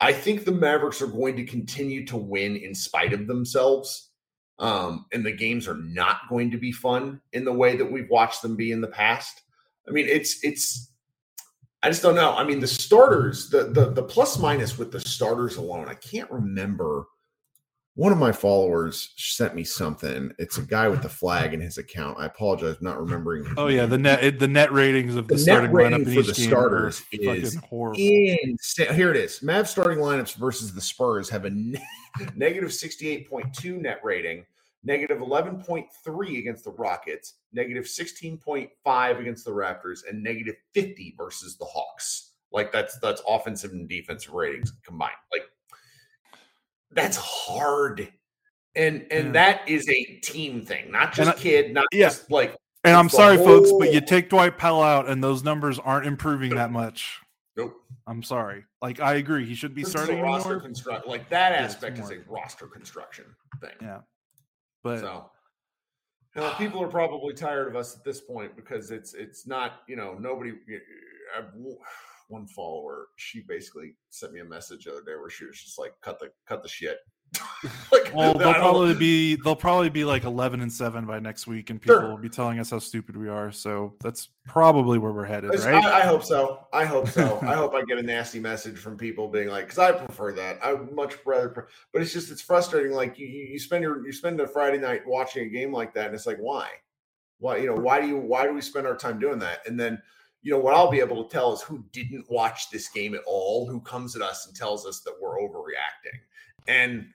I 0.00 0.12
think 0.12 0.44
the 0.44 0.52
Mavericks 0.52 1.02
are 1.02 1.06
going 1.06 1.36
to 1.36 1.44
continue 1.44 2.06
to 2.06 2.16
win 2.16 2.56
in 2.56 2.74
spite 2.74 3.12
of 3.12 3.26
themselves. 3.26 4.10
Um, 4.58 5.04
and 5.12 5.24
the 5.24 5.32
games 5.32 5.68
are 5.68 5.76
not 5.76 6.20
going 6.30 6.50
to 6.50 6.56
be 6.56 6.72
fun 6.72 7.20
in 7.34 7.44
the 7.44 7.52
way 7.52 7.76
that 7.76 7.92
we've 7.92 8.08
watched 8.08 8.40
them 8.40 8.56
be 8.56 8.72
in 8.72 8.80
the 8.80 8.86
past. 8.86 9.42
I 9.86 9.90
mean, 9.90 10.06
it's 10.08 10.42
it's 10.42 10.90
I 11.86 11.88
just 11.88 12.02
don't 12.02 12.16
know. 12.16 12.34
I 12.34 12.42
mean, 12.42 12.58
the 12.58 12.66
starters, 12.66 13.48
the 13.48 13.68
the 13.68 13.90
the 13.90 14.02
plus 14.02 14.40
minus 14.40 14.76
with 14.76 14.90
the 14.90 14.98
starters 14.98 15.56
alone, 15.56 15.88
I 15.88 15.94
can't 15.94 16.28
remember. 16.32 17.04
One 17.94 18.10
of 18.10 18.18
my 18.18 18.32
followers 18.32 19.14
sent 19.16 19.54
me 19.54 19.62
something. 19.62 20.32
It's 20.36 20.58
a 20.58 20.62
guy 20.62 20.88
with 20.88 21.00
the 21.02 21.08
flag 21.08 21.54
in 21.54 21.60
his 21.60 21.78
account. 21.78 22.18
I 22.18 22.26
apologize, 22.26 22.74
I'm 22.80 22.86
not 22.86 22.98
remembering. 22.98 23.46
Oh 23.56 23.68
yeah, 23.68 23.86
the 23.86 23.98
net 23.98 24.40
the 24.40 24.48
net 24.48 24.72
ratings 24.72 25.14
of 25.14 25.28
the, 25.28 25.36
the 25.36 25.40
starting 25.40 25.70
lineup 25.70 26.12
for 26.12 26.22
the 26.22 26.34
starters 26.34 27.04
is 27.12 27.54
horrible. 27.54 28.00
Insane. 28.00 28.92
Here 28.92 29.12
it 29.12 29.16
is. 29.16 29.40
Mav 29.40 29.68
starting 29.68 29.98
lineups 29.98 30.34
versus 30.34 30.74
the 30.74 30.80
Spurs 30.80 31.30
have 31.30 31.44
a 31.44 31.50
ne- 31.50 31.80
negative 32.34 32.72
sixty 32.72 33.08
eight 33.10 33.30
point 33.30 33.54
two 33.54 33.76
net 33.76 34.00
rating 34.02 34.44
negative 34.86 35.18
11.3 35.18 36.38
against 36.38 36.64
the 36.64 36.70
Rockets, 36.70 37.34
negative 37.52 37.84
16.5 37.84 39.20
against 39.20 39.44
the 39.44 39.50
Raptors, 39.50 40.08
and 40.08 40.22
negative 40.22 40.54
50 40.72 41.14
versus 41.18 41.56
the 41.58 41.64
Hawks. 41.64 42.32
Like 42.52 42.72
that's 42.72 42.98
that's 43.00 43.20
offensive 43.28 43.72
and 43.72 43.88
defensive 43.88 44.32
ratings 44.32 44.72
combined. 44.84 45.12
Like 45.32 45.42
that's 46.92 47.16
hard. 47.16 48.08
And 48.76 49.06
and 49.10 49.26
yeah. 49.26 49.32
that 49.32 49.68
is 49.68 49.88
a 49.88 50.04
team 50.22 50.64
thing, 50.64 50.90
not 50.90 51.12
just 51.12 51.30
I, 51.30 51.34
kid, 51.34 51.74
not 51.74 51.86
yeah. 51.92 52.06
just 52.06 52.30
like 52.30 52.56
and 52.84 52.94
I'm 52.94 53.08
sorry, 53.08 53.36
whole... 53.36 53.46
folks, 53.46 53.72
but 53.78 53.92
you 53.92 54.00
take 54.00 54.30
Dwight 54.30 54.56
Powell 54.56 54.82
out, 54.82 55.08
and 55.08 55.22
those 55.22 55.42
numbers 55.42 55.78
aren't 55.80 56.06
improving 56.06 56.54
that 56.54 56.70
much. 56.70 57.20
Nope. 57.56 57.74
I'm 58.06 58.22
sorry. 58.22 58.64
Like 58.80 59.00
I 59.00 59.14
agree, 59.14 59.44
he 59.44 59.54
should 59.54 59.74
be 59.74 59.82
this 59.82 59.90
starting 59.90 60.20
roster 60.20 60.60
construct. 60.60 61.06
Like 61.06 61.28
that 61.30 61.52
aspect 61.52 61.98
is 61.98 62.10
a 62.10 62.18
roster 62.28 62.66
construction 62.66 63.24
thing. 63.60 63.72
Yeah. 63.80 64.00
But 64.86 65.00
so 65.00 65.30
you 66.36 66.42
know, 66.42 66.52
people 66.58 66.82
are 66.82 66.88
probably 66.88 67.34
tired 67.34 67.66
of 67.66 67.76
us 67.76 67.96
at 67.96 68.04
this 68.04 68.20
point 68.20 68.54
because 68.56 68.90
it's 68.90 69.14
it's 69.14 69.46
not 69.46 69.80
you 69.88 69.96
know 69.96 70.14
nobody. 70.14 70.52
I've, 71.36 71.46
one 72.28 72.46
follower, 72.46 73.06
she 73.16 73.40
basically 73.40 73.94
sent 74.10 74.32
me 74.32 74.40
a 74.40 74.44
message 74.44 74.84
the 74.84 74.92
other 74.92 75.02
day 75.02 75.14
where 75.14 75.30
she 75.30 75.44
was 75.44 75.60
just 75.60 75.78
like, 75.78 75.92
"Cut 76.02 76.18
the 76.20 76.30
cut 76.46 76.62
the 76.62 76.68
shit." 76.68 76.98
like, 77.92 78.14
well, 78.14 78.34
they'll 78.34 78.54
probably 78.54 78.94
be 78.94 79.36
they'll 79.36 79.56
probably 79.56 79.88
be 79.88 80.04
like 80.04 80.24
eleven 80.24 80.60
and 80.60 80.72
seven 80.72 81.06
by 81.06 81.18
next 81.18 81.46
week, 81.46 81.70
and 81.70 81.80
people 81.80 82.00
sure. 82.00 82.10
will 82.10 82.18
be 82.18 82.28
telling 82.28 82.58
us 82.58 82.70
how 82.70 82.78
stupid 82.78 83.16
we 83.16 83.28
are. 83.28 83.50
So 83.50 83.94
that's 84.00 84.28
probably 84.46 84.98
where 84.98 85.12
we're 85.12 85.24
headed, 85.24 85.50
right? 85.60 85.84
I, 85.84 86.00
I 86.00 86.02
hope 86.02 86.24
so. 86.24 86.66
I 86.72 86.84
hope 86.84 87.08
so. 87.08 87.38
I 87.42 87.54
hope 87.54 87.74
I 87.74 87.82
get 87.82 87.98
a 87.98 88.02
nasty 88.02 88.40
message 88.40 88.78
from 88.78 88.96
people 88.96 89.28
being 89.28 89.48
like, 89.48 89.66
because 89.66 89.78
I 89.78 89.92
prefer 89.92 90.32
that. 90.32 90.58
I 90.62 90.72
would 90.72 90.92
much 90.92 91.16
rather, 91.24 91.68
but 91.92 92.02
it's 92.02 92.12
just 92.12 92.30
it's 92.30 92.42
frustrating. 92.42 92.92
Like 92.92 93.18
you, 93.18 93.26
you 93.26 93.58
spend 93.58 93.82
your 93.82 94.04
you 94.04 94.12
spend 94.12 94.40
a 94.40 94.46
Friday 94.46 94.78
night 94.78 95.02
watching 95.06 95.46
a 95.46 95.50
game 95.50 95.72
like 95.72 95.94
that, 95.94 96.06
and 96.06 96.14
it's 96.14 96.26
like, 96.26 96.38
why? 96.38 96.68
Why 97.38 97.58
you 97.58 97.66
know 97.66 97.74
why 97.74 98.00
do 98.00 98.06
you 98.06 98.16
why 98.16 98.46
do 98.46 98.54
we 98.54 98.60
spend 98.60 98.86
our 98.86 98.96
time 98.96 99.18
doing 99.18 99.38
that? 99.40 99.60
And 99.66 99.78
then 99.78 100.00
you 100.46 100.52
know 100.52 100.60
what 100.60 100.74
I'll 100.74 100.90
be 100.92 101.00
able 101.00 101.24
to 101.24 101.28
tell 101.28 101.52
is 101.52 101.60
who 101.60 101.84
didn't 101.90 102.30
watch 102.30 102.70
this 102.70 102.88
game 102.88 103.16
at 103.16 103.22
all, 103.26 103.68
who 103.68 103.80
comes 103.80 104.14
at 104.14 104.22
us 104.22 104.46
and 104.46 104.54
tells 104.54 104.86
us 104.86 105.00
that 105.00 105.14
we're 105.20 105.40
overreacting 105.40 106.20
And 106.68 107.08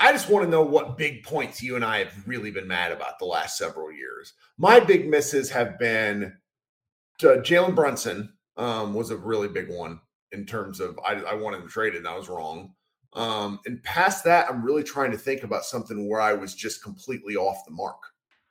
I 0.00 0.12
just 0.12 0.28
want 0.28 0.44
to 0.44 0.50
know 0.50 0.62
what 0.62 0.98
big 0.98 1.22
points 1.22 1.62
you 1.62 1.76
and 1.76 1.84
I 1.84 1.98
have 1.98 2.12
really 2.26 2.50
been 2.50 2.68
mad 2.68 2.92
about 2.92 3.18
the 3.18 3.24
last 3.24 3.56
several 3.56 3.92
years. 3.92 4.32
My 4.58 4.80
big 4.80 5.08
misses 5.08 5.50
have 5.50 5.78
been 5.78 6.36
uh, 7.22 7.38
Jalen 7.38 7.74
Brunson 7.74 8.32
um, 8.56 8.94
was 8.94 9.10
a 9.10 9.16
really 9.16 9.48
big 9.48 9.68
one 9.70 10.00
in 10.32 10.46
terms 10.46 10.80
of 10.80 10.98
I, 11.04 11.14
I 11.14 11.34
wanted 11.34 11.62
to 11.62 11.68
trade 11.68 11.94
it 11.94 11.98
and 11.98 12.08
I 12.08 12.16
was 12.16 12.28
wrong. 12.28 12.74
Um, 13.12 13.60
and 13.66 13.82
past 13.82 14.24
that, 14.24 14.50
I'm 14.50 14.64
really 14.64 14.82
trying 14.82 15.12
to 15.12 15.18
think 15.18 15.44
about 15.44 15.64
something 15.64 16.08
where 16.08 16.20
I 16.20 16.32
was 16.32 16.54
just 16.54 16.82
completely 16.82 17.36
off 17.36 17.64
the 17.64 17.70
mark. 17.70 17.98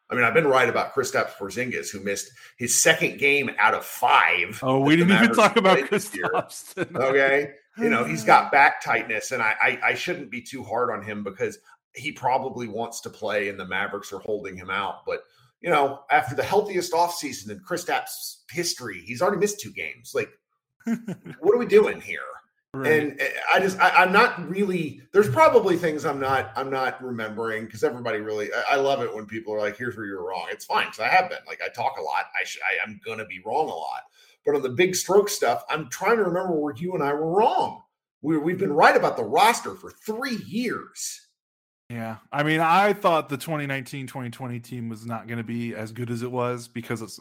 I 0.10 0.16
mean, 0.16 0.24
I've 0.24 0.34
been 0.34 0.48
right 0.48 0.70
about 0.70 0.94
Kristaps 0.94 1.34
Porzingis, 1.34 1.92
who 1.92 2.00
missed 2.00 2.32
his 2.58 2.82
second 2.82 3.18
game 3.18 3.50
out 3.58 3.74
of 3.74 3.84
five. 3.84 4.60
Oh, 4.62 4.80
we 4.80 4.96
didn't 4.96 5.14
even 5.14 5.34
talk 5.34 5.58
about 5.58 5.80
Kristaps. 5.80 6.74
Okay, 6.96 7.52
you 7.78 7.90
know 7.90 8.04
he's 8.04 8.24
got 8.24 8.52
back 8.52 8.84
tightness, 8.84 9.32
and 9.32 9.42
I, 9.42 9.56
I 9.62 9.80
I 9.84 9.94
shouldn't 9.94 10.30
be 10.30 10.42
too 10.42 10.64
hard 10.64 10.90
on 10.92 11.04
him 11.04 11.24
because 11.24 11.58
he 11.96 12.12
probably 12.12 12.68
wants 12.68 13.02
to 13.02 13.10
play, 13.10 13.50
and 13.50 13.60
the 13.60 13.66
Mavericks 13.66 14.12
are 14.14 14.20
holding 14.20 14.56
him 14.56 14.70
out. 14.70 15.06
But 15.06 15.24
you 15.62 15.70
know, 15.70 16.02
after 16.12 16.36
the 16.36 16.44
healthiest 16.44 16.92
offseason 16.92 17.50
in 17.50 17.60
Kristaps 17.60 18.42
history, 18.52 19.02
he's 19.06 19.22
already 19.22 19.38
missed 19.38 19.60
two 19.60 19.72
games. 19.72 20.14
Like, 20.14 20.30
what 20.86 21.56
are 21.56 21.60
we 21.60 21.66
doing 21.66 22.02
here? 22.02 22.20
Right. 22.76 23.04
And 23.04 23.22
eh, 23.22 23.30
I 23.54 23.60
just 23.60 23.80
I, 23.80 24.04
am 24.04 24.12
not 24.12 24.50
really 24.50 25.02
there's 25.12 25.30
probably 25.30 25.78
things 25.78 26.06
I'm 26.06 26.20
not 26.20 26.52
I'm 26.56 26.72
not 26.72 27.04
remembering 27.04 27.66
because 27.66 27.84
everybody 27.84 28.18
really 28.18 28.50
I, 28.52 28.74
I, 28.74 28.76
love 28.78 29.04
it 29.04 29.14
when 29.14 29.28
people 29.28 29.54
are 29.54 29.60
like 29.60 29.78
here's 29.78 29.96
where 29.96 30.08
you're 30.08 30.26
wrong. 30.26 30.48
It's 30.50 30.66
fine 30.66 30.88
because 30.88 31.02
I 31.02 31.08
have 31.08 31.30
been 31.30 31.38
like 31.48 31.62
I 31.64 31.70
talk 31.70 31.98
a 32.00 32.02
lot. 32.02 32.26
I, 32.40 32.44
sh- 32.46 32.58
I 32.64 32.84
I'm 32.84 33.00
gonna 33.06 33.26
be 33.26 33.42
wrong 33.46 33.70
a 33.70 33.76
lot. 33.76 34.02
But 34.46 34.56
on 34.56 34.62
the 34.62 34.70
big 34.70 34.96
stroke 34.96 35.30
stuff, 35.30 35.64
I'm 35.70 35.90
trying 35.90 36.18
to 36.18 36.24
remember 36.24 36.54
where 36.54 36.76
you 36.76 36.94
and 36.94 37.04
I 37.04 37.14
were 37.14 37.32
wrong. 37.32 37.82
We 38.22 38.38
we've 38.38 38.58
been 38.58 38.74
right 38.74 38.96
about 38.96 39.18
the 39.18 39.24
roster 39.24 39.76
for 39.76 39.92
three 39.92 40.38
years. 40.46 41.22
Yeah. 41.90 42.18
I 42.32 42.44
mean, 42.44 42.60
I 42.60 42.94
thought 42.94 43.30
the 43.30 43.38
2019 43.38 44.08
2020 44.08 44.60
team 44.60 44.90
was 44.90 45.06
not 45.06 45.28
going 45.28 45.38
to 45.38 45.44
be 45.44 45.76
as 45.76 45.92
good 45.92 46.10
as 46.10 46.24
it 46.24 46.32
was 46.32 46.68
because 46.68 47.02
it's, 47.02 47.20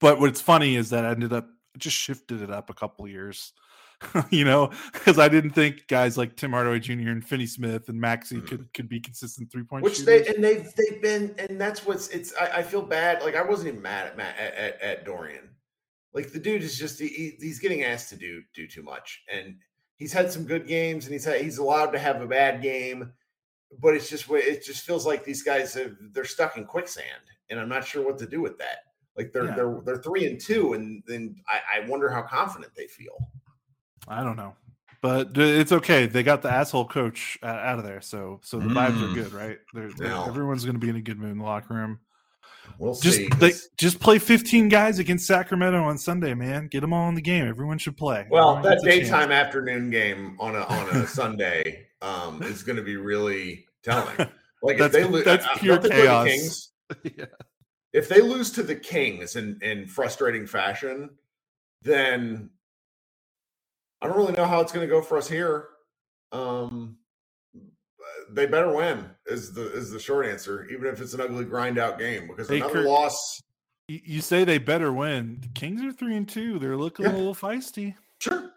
but 0.00 0.18
what's 0.18 0.40
funny 0.40 0.76
is 0.76 0.90
that 0.90 1.04
I 1.04 1.10
ended 1.10 1.32
up 1.32 1.48
just 1.76 1.96
shifted 1.96 2.42
it 2.42 2.50
up 2.50 2.70
a 2.70 2.74
couple 2.74 3.06
years. 3.06 3.52
you 4.30 4.44
know, 4.44 4.70
because 4.92 5.18
I 5.18 5.28
didn't 5.28 5.50
think 5.50 5.88
guys 5.88 6.16
like 6.16 6.36
Tim 6.36 6.52
Hardaway 6.52 6.78
Jr. 6.78 7.10
and 7.10 7.24
Finney 7.24 7.46
Smith 7.46 7.88
and 7.88 8.00
Maxi 8.00 8.34
mm-hmm. 8.34 8.46
could 8.46 8.72
could 8.72 8.88
be 8.88 9.00
consistent 9.00 9.50
three 9.50 9.64
point. 9.64 9.82
Which 9.82 9.96
shooters. 9.96 10.26
they 10.26 10.34
and 10.34 10.44
they've 10.44 10.72
they've 10.76 11.02
been, 11.02 11.34
and 11.36 11.60
that's 11.60 11.84
what's 11.84 12.06
it's. 12.08 12.32
I, 12.40 12.58
I 12.58 12.62
feel 12.62 12.82
bad. 12.82 13.22
Like 13.22 13.34
I 13.34 13.42
wasn't 13.42 13.70
even 13.70 13.82
mad 13.82 14.06
at 14.06 14.16
Matt 14.16 14.38
at, 14.38 14.54
at, 14.54 14.80
at 14.80 15.04
Dorian. 15.04 15.48
Like 16.18 16.32
the 16.32 16.40
dude 16.40 16.64
is 16.64 16.76
just 16.76 16.98
he, 16.98 17.36
he's 17.38 17.60
getting 17.60 17.84
asked 17.84 18.08
to 18.08 18.16
do 18.16 18.42
do 18.52 18.66
too 18.66 18.82
much, 18.82 19.22
and 19.32 19.54
he's 19.94 20.12
had 20.12 20.32
some 20.32 20.46
good 20.46 20.66
games, 20.66 21.04
and 21.04 21.12
he's 21.12 21.24
had, 21.24 21.40
he's 21.40 21.58
allowed 21.58 21.92
to 21.92 21.98
have 22.00 22.20
a 22.20 22.26
bad 22.26 22.60
game, 22.60 23.12
but 23.80 23.94
it's 23.94 24.10
just 24.10 24.28
it 24.28 24.64
just 24.64 24.84
feels 24.84 25.06
like 25.06 25.22
these 25.22 25.44
guys 25.44 25.74
have, 25.74 25.94
they're 26.12 26.24
stuck 26.24 26.56
in 26.56 26.64
quicksand, 26.64 27.22
and 27.50 27.60
I'm 27.60 27.68
not 27.68 27.86
sure 27.86 28.04
what 28.04 28.18
to 28.18 28.26
do 28.26 28.40
with 28.40 28.58
that. 28.58 28.78
Like 29.16 29.32
they're 29.32 29.44
yeah. 29.44 29.54
they're 29.54 29.80
they're 29.84 30.02
three 30.02 30.26
and 30.26 30.40
two, 30.40 30.72
and 30.72 31.04
then 31.06 31.36
I, 31.46 31.82
I 31.82 31.88
wonder 31.88 32.10
how 32.10 32.22
confident 32.22 32.72
they 32.74 32.88
feel. 32.88 33.16
I 34.08 34.24
don't 34.24 34.36
know, 34.36 34.56
but 35.00 35.38
it's 35.38 35.70
okay. 35.70 36.06
They 36.06 36.24
got 36.24 36.42
the 36.42 36.50
asshole 36.50 36.86
coach 36.86 37.38
out 37.44 37.78
of 37.78 37.84
there, 37.84 38.00
so 38.00 38.40
so 38.42 38.58
the 38.58 38.66
mm. 38.66 38.74
vibes 38.74 39.00
are 39.04 39.12
mm. 39.12 39.14
good, 39.14 39.32
right? 39.32 39.58
They're, 39.72 39.92
they're, 39.96 40.16
everyone's 40.26 40.64
going 40.64 40.74
to 40.74 40.84
be 40.84 40.88
in 40.90 40.96
a 40.96 41.00
good 41.00 41.20
mood 41.20 41.30
in 41.30 41.38
the 41.38 41.44
locker 41.44 41.74
room. 41.74 42.00
We'll 42.78 42.94
just 42.94 43.16
see. 43.16 43.28
They, 43.38 43.52
just 43.76 44.00
play 44.00 44.18
15 44.18 44.68
guys 44.68 44.98
against 44.98 45.26
Sacramento 45.26 45.82
on 45.82 45.98
Sunday, 45.98 46.34
man. 46.34 46.68
Get 46.68 46.80
them 46.80 46.92
all 46.92 47.08
in 47.08 47.14
the 47.14 47.22
game. 47.22 47.46
Everyone 47.46 47.78
should 47.78 47.96
play. 47.96 48.26
Well, 48.30 48.58
Everyone 48.58 48.78
that 48.78 48.84
daytime 48.84 49.32
afternoon 49.32 49.90
game 49.90 50.36
on 50.40 50.54
a 50.54 50.60
on 50.60 50.88
a 50.96 51.06
Sunday 51.06 51.86
um, 52.02 52.42
is 52.42 52.62
going 52.62 52.76
to 52.76 52.82
be 52.82 52.96
really 52.96 53.66
telling. 53.82 54.16
Like 54.60 54.76
that's, 54.76 54.92
if 54.92 55.02
they 55.04 55.08
lose, 55.08 55.24
that's 55.24 55.46
pure 55.60 55.78
chaos. 55.78 56.24
The 56.24 56.30
Kings, 56.30 56.72
yeah. 57.16 57.24
If 57.92 58.08
they 58.08 58.20
lose 58.20 58.50
to 58.50 58.64
the 58.64 58.74
Kings 58.74 59.36
in 59.36 59.56
in 59.62 59.86
frustrating 59.86 60.48
fashion, 60.48 61.10
then 61.82 62.50
I 64.02 64.08
don't 64.08 64.16
really 64.16 64.32
know 64.32 64.46
how 64.46 64.60
it's 64.60 64.72
going 64.72 64.84
to 64.84 64.92
go 64.92 65.00
for 65.00 65.16
us 65.16 65.28
here. 65.28 65.68
Um, 66.32 66.96
they 68.30 68.46
better 68.46 68.74
win 68.74 69.10
is 69.26 69.52
the 69.52 69.72
is 69.72 69.90
the 69.90 69.98
short 69.98 70.26
answer, 70.26 70.66
even 70.70 70.86
if 70.86 71.00
it's 71.00 71.14
an 71.14 71.20
ugly 71.20 71.44
grind 71.44 71.78
out 71.78 71.98
game. 71.98 72.26
Because 72.28 72.48
hey, 72.48 72.56
another 72.56 72.74
Kurt, 72.74 72.86
loss. 72.86 73.42
You 73.88 74.20
say 74.20 74.44
they 74.44 74.58
better 74.58 74.92
win. 74.92 75.38
The 75.40 75.48
Kings 75.48 75.82
are 75.82 75.92
three 75.92 76.16
and 76.16 76.28
two. 76.28 76.58
They're 76.58 76.76
looking 76.76 77.06
yeah. 77.06 77.12
a 77.12 77.16
little 77.16 77.34
feisty. 77.34 77.94
Sure. 78.20 78.50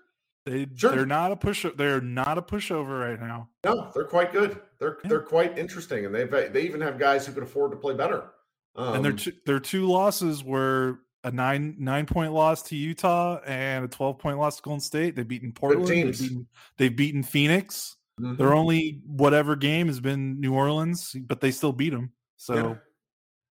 They 0.45 0.67
sure. 0.75 0.91
they're 0.91 1.05
not 1.05 1.31
a 1.31 1.35
push. 1.35 1.65
They're 1.77 2.01
not 2.01 2.37
a 2.37 2.41
pushover 2.41 2.99
right 2.99 3.19
now. 3.19 3.49
No, 3.63 3.91
they're 3.93 4.05
quite 4.05 4.33
good. 4.33 4.59
They're 4.79 4.97
yeah. 5.03 5.09
they're 5.09 5.21
quite 5.21 5.57
interesting, 5.57 6.05
and 6.05 6.13
they've 6.13 6.29
they 6.29 6.63
even 6.63 6.81
have 6.81 6.97
guys 6.97 7.25
who 7.25 7.33
could 7.33 7.43
afford 7.43 7.71
to 7.71 7.77
play 7.77 7.93
better. 7.93 8.31
Um, 8.75 8.95
and 8.95 9.05
their 9.05 9.13
two, 9.13 9.33
their 9.45 9.59
two 9.59 9.87
losses 9.87 10.43
were 10.43 10.99
a 11.23 11.31
nine 11.31 11.75
nine 11.77 12.07
point 12.07 12.33
loss 12.33 12.63
to 12.63 12.75
Utah 12.75 13.39
and 13.45 13.85
a 13.85 13.87
twelve 13.87 14.17
point 14.17 14.39
loss 14.39 14.57
to 14.57 14.61
Golden 14.63 14.81
State. 14.81 15.15
They've 15.15 15.27
beaten 15.27 15.51
Portland. 15.51 15.87
They've 15.87 16.19
beaten, 16.19 16.47
they've 16.77 16.95
beaten 16.95 17.23
Phoenix. 17.23 17.97
Mm-hmm. 18.21 18.35
Their 18.35 18.53
only 18.53 19.01
whatever 19.05 19.55
game 19.55 19.87
has 19.87 19.99
been 19.99 20.39
New 20.39 20.53
Orleans, 20.53 21.15
but 21.27 21.41
they 21.41 21.51
still 21.51 21.73
beat 21.73 21.91
them. 21.91 22.11
So 22.37 22.55
yeah. 22.55 22.75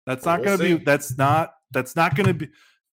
that's 0.07 0.25
not 0.25 0.41
we'll 0.41 0.57
going 0.57 0.71
to 0.71 0.79
be. 0.79 0.85
That's 0.85 1.17
not. 1.17 1.55
That's 1.71 1.97
not 1.97 2.17
going 2.17 2.27
to 2.27 2.35
be 2.35 2.49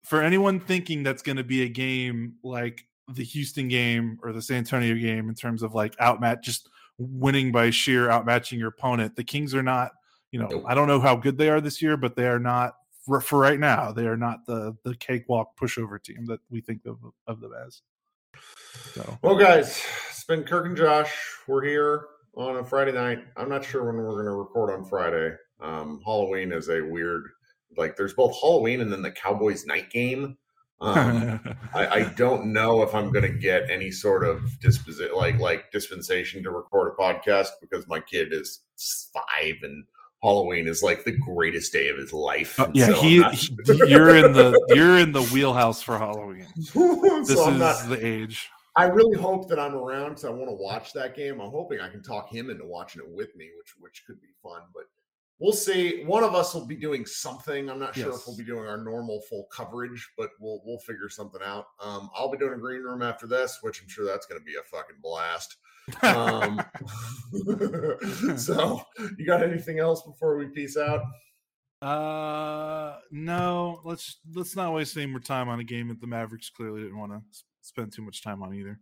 for 0.03 0.21
anyone 0.21 0.59
thinking 0.59 1.03
that's 1.03 1.21
going 1.21 1.37
to 1.37 1.43
be 1.43 1.63
a 1.63 1.69
game 1.69 2.35
like 2.43 2.85
the 3.13 3.23
Houston 3.23 3.67
game 3.67 4.19
or 4.23 4.31
the 4.31 4.41
San 4.41 4.57
Antonio 4.57 4.95
game 4.95 5.29
in 5.29 5.35
terms 5.35 5.63
of 5.63 5.73
like 5.73 5.95
outmatch, 5.99 6.43
just 6.43 6.69
winning 6.97 7.51
by 7.51 7.69
sheer 7.69 8.07
outmatching 8.07 8.57
your 8.57 8.69
opponent. 8.69 9.15
The 9.15 9.23
Kings 9.23 9.53
are 9.53 9.63
not. 9.63 9.91
You 10.31 10.39
know, 10.39 10.47
nope. 10.47 10.63
I 10.67 10.75
don't 10.75 10.87
know 10.87 10.99
how 10.99 11.15
good 11.15 11.39
they 11.39 11.49
are 11.49 11.59
this 11.59 11.81
year, 11.81 11.97
but 11.97 12.15
they 12.15 12.27
are 12.27 12.37
not 12.37 12.75
for, 13.09 13.19
for 13.21 13.39
right 13.39 13.59
now, 13.59 13.91
they 13.91 14.05
are 14.05 14.17
not 14.17 14.45
the 14.45 14.75
the 14.83 14.95
cakewalk 14.95 15.57
pushover 15.59 16.01
team 16.01 16.25
that 16.27 16.39
we 16.49 16.61
think 16.61 16.85
of 16.85 16.99
of 17.27 17.41
them 17.41 17.51
as. 17.65 17.81
So. 18.93 19.17
Well, 19.21 19.35
guys, 19.35 19.83
it's 20.09 20.23
been 20.23 20.43
Kirk 20.43 20.65
and 20.65 20.77
Josh. 20.77 21.13
We're 21.47 21.63
here 21.63 22.05
on 22.35 22.57
a 22.57 22.63
Friday 22.63 22.91
night. 22.91 23.19
I'm 23.37 23.49
not 23.49 23.63
sure 23.63 23.85
when 23.85 23.95
we're 23.95 24.13
going 24.13 24.25
to 24.25 24.31
record 24.31 24.71
on 24.71 24.85
Friday. 24.85 25.35
Um, 25.61 26.01
Halloween 26.05 26.51
is 26.51 26.69
a 26.69 26.81
weird, 26.81 27.23
like, 27.77 27.95
there's 27.95 28.13
both 28.13 28.35
Halloween 28.41 28.81
and 28.81 28.91
then 28.91 29.01
the 29.01 29.11
Cowboys 29.11 29.65
night 29.65 29.89
game. 29.89 30.37
Um, 30.81 31.39
I, 31.73 31.87
I, 31.87 32.03
don't 32.15 32.53
know 32.53 32.83
if 32.83 32.95
I'm 32.95 33.11
going 33.11 33.29
to 33.29 33.37
get 33.37 33.69
any 33.69 33.91
sort 33.91 34.23
of 34.23 34.39
disposi- 34.63 35.13
like 35.13 35.37
like 35.39 35.71
dispensation 35.71 36.41
to 36.43 36.51
record 36.51 36.93
a 36.93 37.01
podcast 37.01 37.49
because 37.59 37.85
my 37.87 37.99
kid 37.99 38.31
is 38.31 38.61
five 39.13 39.55
and 39.61 39.83
Halloween 40.21 40.67
is 40.67 40.83
like 40.83 41.05
the 41.05 41.13
greatest 41.17 41.71
day 41.71 41.87
of 41.87 41.97
his 41.97 42.11
life. 42.11 42.59
Uh, 42.59 42.69
yeah, 42.73 42.87
so 42.87 43.01
he, 43.01 43.19
not... 43.19 43.35
he, 43.35 43.51
you're 43.87 44.17
in 44.17 44.33
the 44.33 44.59
you're 44.69 44.97
in 44.99 45.11
the 45.11 45.23
wheelhouse 45.23 45.81
for 45.81 45.97
Halloween. 45.97 46.45
this 46.55 46.73
so 46.73 47.49
is 47.49 47.57
not, 47.57 47.89
the 47.89 47.99
age. 48.05 48.49
I 48.75 48.83
really 48.85 49.17
hope 49.17 49.49
that 49.49 49.59
I'm 49.59 49.75
around 49.75 50.09
because 50.09 50.25
I 50.25 50.29
want 50.29 50.49
to 50.49 50.55
watch 50.55 50.93
that 50.93 51.15
game. 51.15 51.39
I'm 51.41 51.51
hoping 51.51 51.79
I 51.79 51.89
can 51.89 52.03
talk 52.03 52.33
him 52.33 52.49
into 52.49 52.65
watching 52.65 53.01
it 53.01 53.09
with 53.09 53.35
me, 53.35 53.49
which 53.57 53.75
which 53.79 54.03
could 54.05 54.21
be 54.21 54.27
fun. 54.43 54.61
But 54.73 54.83
we'll 55.39 55.53
see. 55.53 56.03
One 56.03 56.23
of 56.23 56.35
us 56.35 56.53
will 56.53 56.65
be 56.65 56.75
doing 56.75 57.05
something. 57.05 57.69
I'm 57.69 57.79
not 57.79 57.95
sure 57.95 58.11
yes. 58.11 58.19
if 58.19 58.27
we'll 58.27 58.37
be 58.37 58.43
doing 58.43 58.67
our 58.67 58.77
normal 58.77 59.21
full 59.21 59.47
coverage, 59.51 60.09
but 60.17 60.31
we'll 60.39 60.61
we'll 60.65 60.79
figure 60.79 61.09
something 61.09 61.41
out. 61.43 61.67
Um, 61.81 62.09
I'll 62.13 62.31
be 62.31 62.37
doing 62.37 62.53
a 62.53 62.57
green 62.57 62.81
room 62.81 63.01
after 63.01 63.25
this, 63.25 63.59
which 63.61 63.81
I'm 63.81 63.89
sure 63.89 64.05
that's 64.05 64.25
going 64.25 64.39
to 64.39 64.45
be 64.45 64.55
a 64.55 64.63
fucking 64.63 64.97
blast. 65.01 65.57
Um, 66.03 66.61
so, 68.37 68.81
you 69.17 69.25
got 69.25 69.43
anything 69.43 69.79
else 69.79 70.01
before 70.03 70.37
we 70.37 70.47
peace 70.47 70.77
out? 70.77 71.01
Uh, 71.81 72.97
no. 73.11 73.81
Let's 73.83 74.17
let's 74.33 74.55
not 74.55 74.73
waste 74.73 74.97
any 74.97 75.05
more 75.05 75.19
time 75.19 75.49
on 75.49 75.59
a 75.59 75.63
game 75.63 75.87
that 75.89 76.01
the 76.01 76.07
Mavericks 76.07 76.49
clearly 76.49 76.81
didn't 76.81 76.97
want 76.99 77.11
to 77.11 77.21
spend 77.61 77.93
too 77.93 78.01
much 78.01 78.23
time 78.23 78.43
on 78.43 78.53
either. 78.53 78.79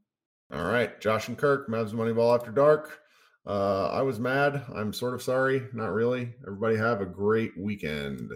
All 0.54 0.64
right, 0.64 1.00
Josh 1.02 1.28
and 1.28 1.38
Kirk, 1.38 1.68
Mavs 1.68 1.94
Moneyball 1.94 2.34
After 2.34 2.52
Dark. 2.52 3.02
Uh, 3.46 3.90
I 3.90 4.02
was 4.02 4.20
mad. 4.20 4.64
I'm 4.74 4.94
sort 4.94 5.14
of 5.14 5.22
sorry. 5.22 5.68
Not 5.74 5.94
really. 5.94 6.34
Everybody 6.46 6.78
have 6.78 7.02
a 7.02 7.06
great 7.06 7.58
weekend. 7.58 8.32